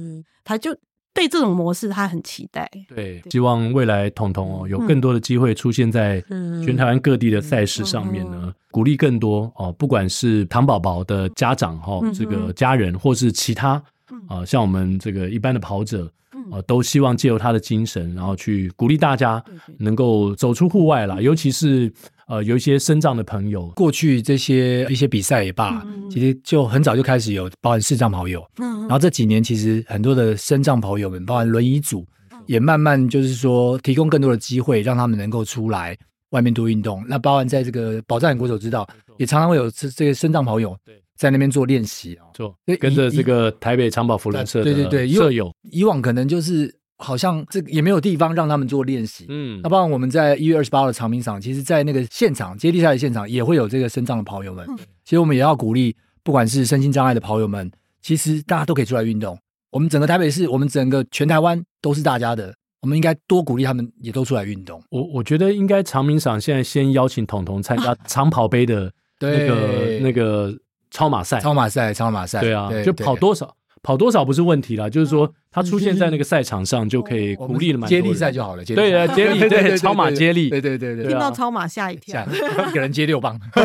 [0.45, 0.77] 他就。
[1.21, 2.67] 对这种模式，他很期待。
[2.89, 6.19] 对，希望未来彤彤哦，有更多的机会出现在
[6.65, 13.83] 全台湾各地的赛事上面呢，鼓励更多哦，不管是糖宝宝的家长哈，这个家人，或是其他
[14.29, 16.11] 啊，像我们这个一般的跑者
[16.51, 19.43] 啊，都希望借由他的精神，然后去鼓励大家
[19.79, 21.93] 能够走出户外啦，尤其是。
[22.31, 32.07] 呃，有一些身障的朋友，过去这些一些比赛也罢，嗯、其实就很早就开始有包含视障跑友，嗯，然后这几年其实很多的身障跑友们，包含轮椅组，
[32.47, 35.99] 也慢慢就是说提供更多的机会，让他们能够出来
[36.31, 37.05] 外面多运动。
[37.09, 38.89] 那包含在这个保障国手之道，
[39.19, 40.77] 也常常会有这这个身障跑友
[41.21, 46.75] 在那边做练习啊，做跟着这个台北长跑福伦社对对对舍友，以往可能就是。
[47.03, 54.67] 好像这个也没有地方让他们做练习，嗯，那不然我们在一月二十八号的长明场，其实，在那个现场接力赛的现场，也会有这个身障的跑友们。
[55.03, 57.71] 其实我们也要鼓励，不管是身心障碍的跑友们，
[58.03, 59.39] 其实大家都可以出来运动。
[59.71, 64.83] 我们整个台北市，我们整个全台湾都是大家的，我们应该多鼓励他们，也都出来运动。
[64.91, 70.55] 我我觉得应该长明场现在先邀请彤彤参加长跑杯的那个那个
[70.91, 73.57] 超马赛，超马赛，超马赛，对啊，就跑多少。
[73.83, 77.89] 跑多少不是问题啦，就是说他出现在那个赛场上就可以鼓励了嘛。
[77.89, 81.07] 接力赛就好了，对啊，接力对超马接力，对对对对。
[81.07, 82.23] 听到超马吓一跳，
[82.69, 83.41] 一个人接六棒。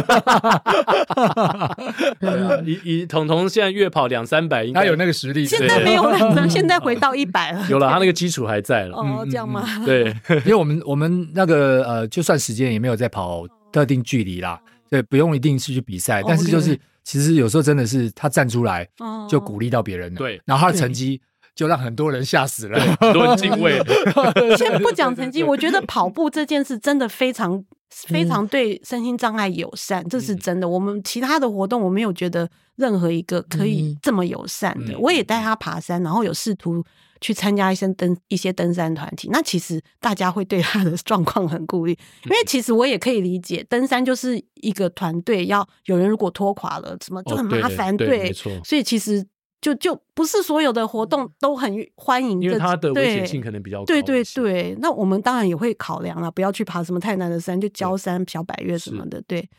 [2.17, 5.45] 对啊，以以彤彤现在月跑两三百，应该有那个实力。
[5.45, 7.61] 现在没有了，现在回到一百了。
[7.69, 8.95] 有了，他那个基础还在了。
[8.95, 9.67] 哦，这样吗？
[9.85, 10.15] 对，
[10.45, 14.57] 因为我们我们那个呃，就算时间也没有在跑特定距离啦，
[14.89, 16.79] 对，不用一定是去比赛，但是就是。
[17.07, 18.89] 其实有时候真的是他站出来，
[19.29, 20.17] 就鼓励到别人了。
[20.17, 21.21] 对，然后他的成绩
[21.53, 23.79] 就让很多人吓死了，很多人敬畏。
[24.57, 30.67] 先不讲成绩，我觉得跑步这件事真的非常非常对身心障碍友善，这是真的。
[30.67, 34.97] 我们其他的活动我没有觉得任何一个可以这么友善的。
[34.97, 36.83] 我也带他爬山，然后有试图。
[37.21, 41.91] 去参加一些登一些登山团体，那其实大家会对他的 状况很顾虑，
[42.25, 48.51] 因为其实我也可以理解，登山就是一个团队，要有人如果拖垮了，什么就很麻烦，对，没错。
[48.63, 49.25] 所以其实
[49.61, 53.85] 就就不是所有的活动都很欢迎，因为它的危险性可能比较高。
[53.85, 59.21] 对对对，那我们当然也会考量了，不要去爬什么太难的山，就焦山、小百岳什么的。
[59.27, 59.49] 对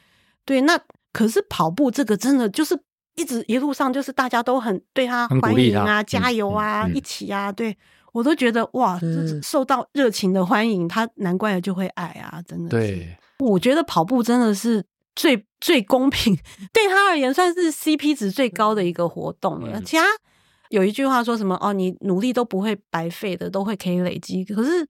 [0.44, 0.78] 对，那
[1.12, 2.78] 可是跑步这个真的就是。
[3.16, 7.76] 一直一路上就是大家都很对他欢迎啊，加油啊，一起啊，对
[8.12, 8.98] 我都觉得哇，
[9.42, 12.68] 受到热情的欢迎，他难怪就会爱啊，真的。
[12.70, 16.36] 对，我觉得跑步真的是最最公平，
[16.72, 19.80] 对他而言算是 CP 值最高的一个活动了。
[19.82, 20.04] 其他
[20.68, 24.44] 有一句话说什么哦，你努力都不会白费的，都会可以累积。
[24.44, 24.86] 可是。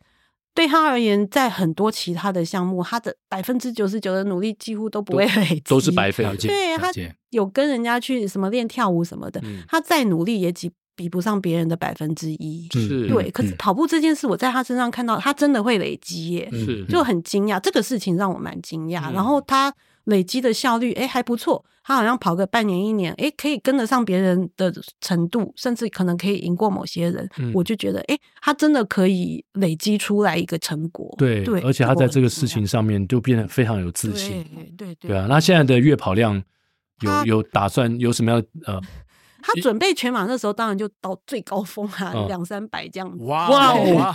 [0.57, 6.25] 对他而言，在很多其他的项目，他的百分之九十九的努力几乎都不会累积，都是白费。
[6.41, 6.91] 对，他
[7.29, 12.67] 有跟人家去什么练跳舞什么的，嗯、他再努力也比比不上别人的百分之一。
[12.73, 13.31] 是，对。
[13.31, 17.61] 可是跑步这件事，我在他身上看到，他真的会累积耶，是，就很惊讶。
[17.61, 19.11] 这个事情让我蛮惊讶。
[19.11, 19.71] 嗯、然后他
[20.07, 21.65] 累积的效率，哎，还不错。
[21.85, 27.29] 他好像跑个半年一年，哎，可以跟得上别人的程度，甚至可能可以赢过某些人。
[27.39, 31.15] 嗯、我就觉得，哎，他真的可以累积出来一个成果。
[31.17, 34.45] 对，对，而且他在这个事情上面就变得非常有自信。
[34.77, 36.43] 对对对，啊，那现在的月跑量
[37.03, 38.81] 有有打算有什么样呃？
[39.47, 43.23] 他准备全马那时候，当然就到最高峰啊，两三百这样子。
[43.25, 44.13] 哇 哇，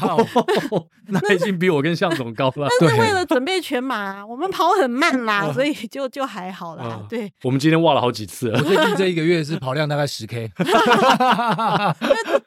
[1.08, 2.68] 那已经比我跟向总高了。
[2.82, 7.02] 但是为了准备全马，我们跑很慢啦，所以就就还好啦。
[7.08, 8.62] 对，我们今天挖了好几次了。
[8.62, 10.52] 最近这一个月是跑量大概十 K。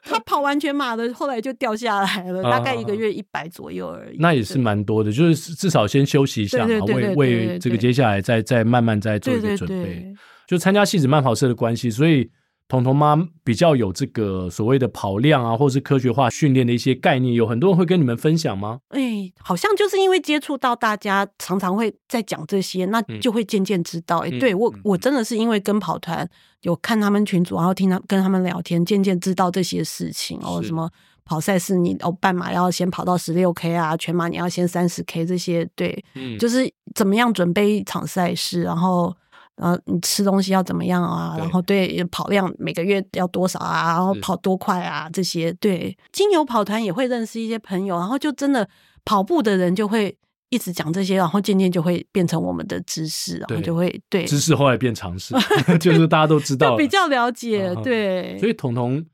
[0.03, 4.17] 他跑完全马的，后来就掉下来了，大概一个月一百左右而已。
[4.19, 10.13] 那也是蛮多的，就是至少先休息一下嘛，为为这个接下来再再慢慢再做一个准备。
[10.45, 12.29] 就参加戏子慢跑社的关系，所以。
[12.67, 18.79] 彤彤妈比较有这个所谓的跑量啊，或是科学化训练的一些概念，有很多人会跟你们分享吗？
[18.89, 24.17] 哎、欸，好像就是因为接触到大家常常会在讲这些，那就会渐渐知道。
[24.19, 26.27] 哎、嗯欸，对我我真的是因为跟跑团
[26.61, 30.59] 有看他们群组，然后听他跟他们聊天，渐渐知道这些事情哦。
[30.63, 30.89] 什么
[31.23, 39.15] 跑赛事你哦，半马要先跑到十六 K 啊，全马你要先三十 K 这些，对，嗯，就是怎么样准备一场赛事，然后。
[39.57, 41.35] 然后你吃东西要怎么样啊？
[41.37, 43.93] 然后对跑量每个月要多少啊？
[43.93, 45.09] 然后跑多快啊？
[45.11, 48.67] 这些对，精油跑团也会认识一些朋友，然后就真的
[49.05, 50.15] 跑步的人就会
[50.49, 55.33] 一直讲这些，然后渐渐就会变成我们的知识，然后就会对知识后来变常识
[55.79, 58.37] 就是大家都知道，比较了解，对。
[58.39, 59.05] 所以彤彤。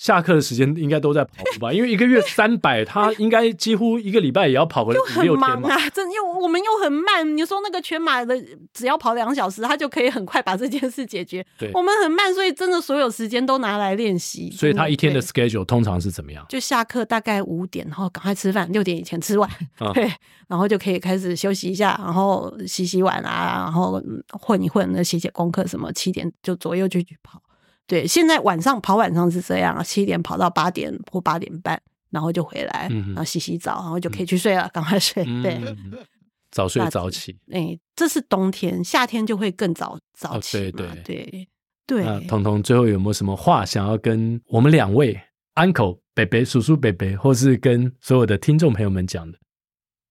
[0.00, 5.68] 下课的时间应该都在跑步吧， 因为一个月三百，他应该几乎一个礼拜也要跑个 五六天嘛。
[5.90, 7.36] 真又我们又很慢。
[7.36, 8.34] 你说那个全马的
[8.72, 11.44] 只要跑两小时，他就可以很快把这件事解决。
[11.58, 14.50] 对，我们很慢，所以真的所有时间都拿来练习。
[14.52, 16.46] 所以他一天的 schedule 通常是怎么样？
[16.48, 20.10] 就下课大概五点，然后赶快吃饭，六点以前吃完，嗯、 对，
[20.48, 27.42] 然后就可以开始休息一下，然后洗洗碗啊，然后混一混，那写写功课什么，七点就左右就去跑。
[27.90, 35.24] 对，现在晚上跑晚上是这样，七点跑到八点或八点半，然后就回来，嗯、然后洗洗澡，然后就可以去睡了，赶、嗯、快睡。
[35.42, 35.98] 对，嗯、
[36.52, 37.36] 早睡早起。
[37.50, 40.70] 哎，这是冬天，夏天就会更早早起。
[40.70, 41.48] 对对对
[41.84, 42.04] 对。
[42.04, 45.20] 那彤彤最后有没有什么话想要跟我们两位
[45.56, 49.36] uncle、伯伯、叔叔、北北，或是跟所有的听众朋友们讲的？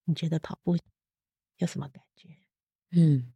[0.04, 0.76] 你觉得跑步
[1.60, 2.28] 有什么感觉？
[2.92, 3.32] 嗯。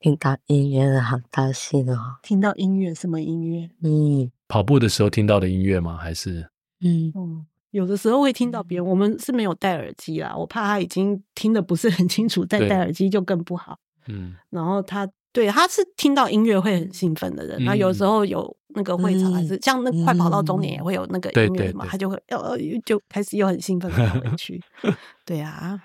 [0.00, 2.16] 听到音乐，好高兴哦！
[2.22, 3.68] 听到音乐，什么音乐？
[3.82, 5.98] 嗯，跑步的时候听到的音乐吗？
[5.98, 6.48] 还是
[6.80, 8.86] 嗯嗯，有的时候会听到别人。
[8.86, 13.78] 我们是没有戴耳机啦，我怕他已经听的不是很清楚，再戴耳机就更不好。
[14.08, 17.62] 嗯，然后他对他是听到音乐会很兴奋的人。
[17.62, 24.62] 那、嗯、有时候有那个会场，还是、嗯、像那快跑到终点也会有那个音乐嘛，对对对，他就会呃就开始又很兴奋跑回 去。
[25.26, 25.78] 对啊，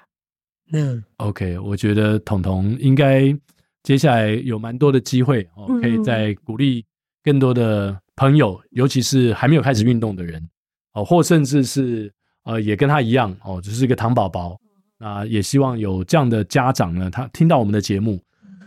[0.71, 3.37] 嗯，OK，我觉得彤彤应该。
[3.85, 6.83] 接下来有蛮多的机会哦，可以在鼓励
[7.23, 10.41] 更多的朋友，嗯、尤其是还没有开始运动的人
[10.93, 12.11] 哦，或甚至是
[12.45, 14.57] 呃也跟他一样哦，只是一个糖宝宝。
[14.97, 18.19] 那也希望有这样的家长呢，他听到我们的节目，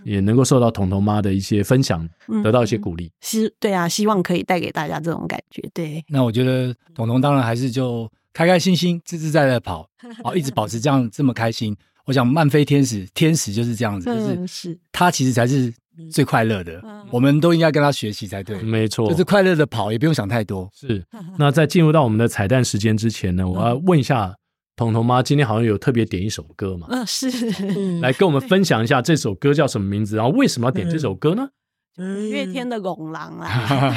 [0.05, 2.09] 也能够受到彤彤妈的一些分享，
[2.45, 3.11] 得到一些鼓励。
[3.21, 5.69] 希、嗯，对啊，希望可以带给大家这种感觉。
[5.75, 9.89] 对，那我觉得彤彤当然还是就开开心心、自自在在跑，
[10.23, 11.77] 哦，一直保持这样这么开心。
[12.09, 15.71] 我想慢飞天使，天使就是这样子，就是他其实才是
[16.11, 18.59] 最快乐的，我们都应该跟他学习才对。
[18.63, 20.71] 没错，就是快乐的跑，也不用想太多。
[20.75, 21.05] 是。
[21.39, 24.35] 那在进入到我们的彩蛋时间之前呢，我要问一下
[24.75, 26.87] 彤彤妈，今天好像有特别点一首歌嘛？
[26.89, 27.29] 嗯，是。
[28.01, 31.51] 来跟我们分享一下这首歌叫什么名字，然后为什么要点这首歌呢？
[31.99, 33.95] 五月天的《拱狼》啦，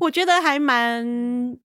[0.00, 1.56] 我觉得还蛮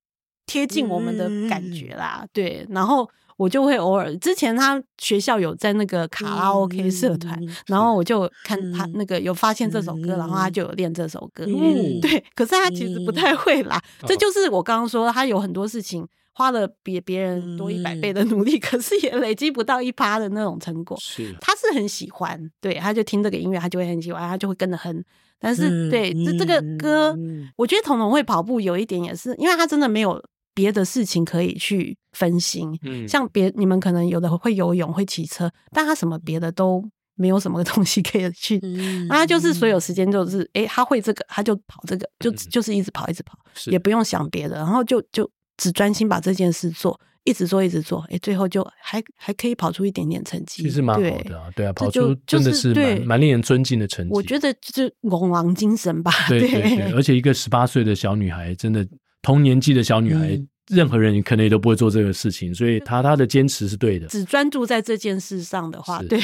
[0.45, 2.27] 贴近我们的感觉啦。
[2.31, 3.09] 对，然后。
[3.39, 11.45] 我就会偶尔，之前他学校有在那个卡拉 OK 社团，然后我就看他那个有发现这首歌，然后他就有练这首歌。
[11.47, 13.81] 嗯，对，可是他其实不太会啦。
[14.05, 20.97] 这就是我刚刚说，他有很多事情花了比别人多一百倍的努力，可是也累积不到一趴的那种成果。
[20.99, 25.01] 是，他是很喜欢，对，他就听这个音乐，他就会很喜欢，他就会跟着哼。
[25.39, 27.15] 但是，对，这这个歌，
[27.55, 30.21] 我觉得彤彤会跑步有一点也是，因为他真的没有。
[30.51, 36.83] 别的事情可以去分心，嗯，像别你们可能有的会游泳、会骑车，但他什么别的都
[37.15, 43.37] 没有什么东西可以去，嗯、那他就是所有时间就是，哎、欸，他会这个，他就跑这个，就就是一直跑，一直跑，
[43.67, 58.87] 也不用想别的，然后就就只专心把这件事做，一直做，一直做，哎、欸，最后就还还可以跑出一点点成绩，其实蛮好的、啊，对，啊，跑出真的是蛮蛮令人尊敬的成绩，我觉得就是龙王精神吧，对对 对，而且一个十八岁的小女孩，真的。
[59.21, 64.07] 同年纪的小女孩，嗯、任何人可能也都不会做这个事情，所以他他的坚持是对的。
[64.07, 66.19] 只专注在这件事上的话，是对。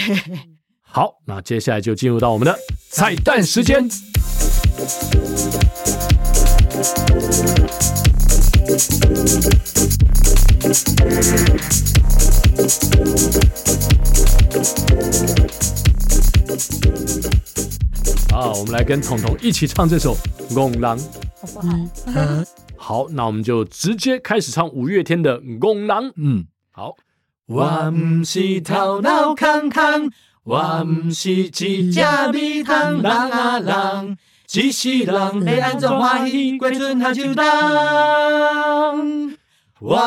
[0.81, 2.55] 好，那接下来就进入到我们的
[2.91, 3.89] 彩蛋时间。
[18.31, 20.15] 好，我们来跟彤彤一起唱这首
[20.53, 20.97] 《戆人》。
[22.87, 25.87] 好，那我们就直接开始唱五月天的《戆人》。
[26.17, 26.95] 嗯，好。
[27.47, 30.11] 我不是头脑空空，
[30.43, 31.65] 我不是一只
[32.31, 34.15] 米虫，人啊人，
[34.45, 37.43] 只是人会安怎欢喜过春夏秋冬。
[39.79, 39.97] 我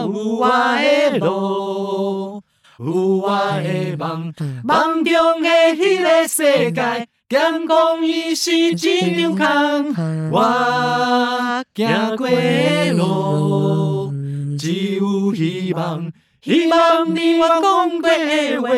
[0.00, 2.40] 有我的路，
[2.78, 4.32] 有我的梦，
[4.62, 10.30] 梦中的迄个世界，踮公伊是一张空。
[10.30, 14.10] 我行过的路，
[14.58, 16.10] 只有希望，
[16.40, 18.68] 希望你我讲过的话，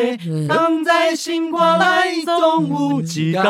[0.49, 3.41] 放在心肝内，总有一天。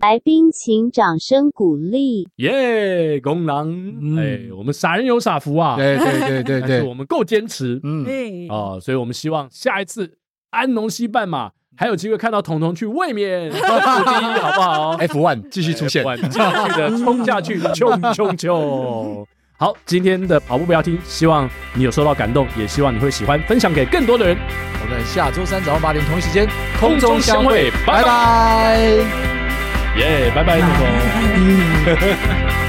[0.00, 2.28] 来宾请掌声鼓励。
[2.36, 3.68] 耶，公狼，
[4.16, 5.74] 哎，我们傻人有傻福啊！
[5.76, 8.06] 对对对对对，我们够坚持，嗯，
[8.48, 10.18] 啊，所以我们希望下一次
[10.50, 16.38] 安农西半马还有机会看到彤彤去卫冕 第一，好不好？F one 继续出现，继续
[16.76, 19.26] 的冲下去， 冲冲冲！
[19.56, 24.36] 好，今天的跑步不要停，希望你有受到感动，也希望你会喜欢，分享给更多的人。
[24.82, 26.46] 我们下周三早上八点同一时间
[26.78, 28.78] 空中相会，拜拜。
[29.96, 32.54] 耶，拜拜，彤彤。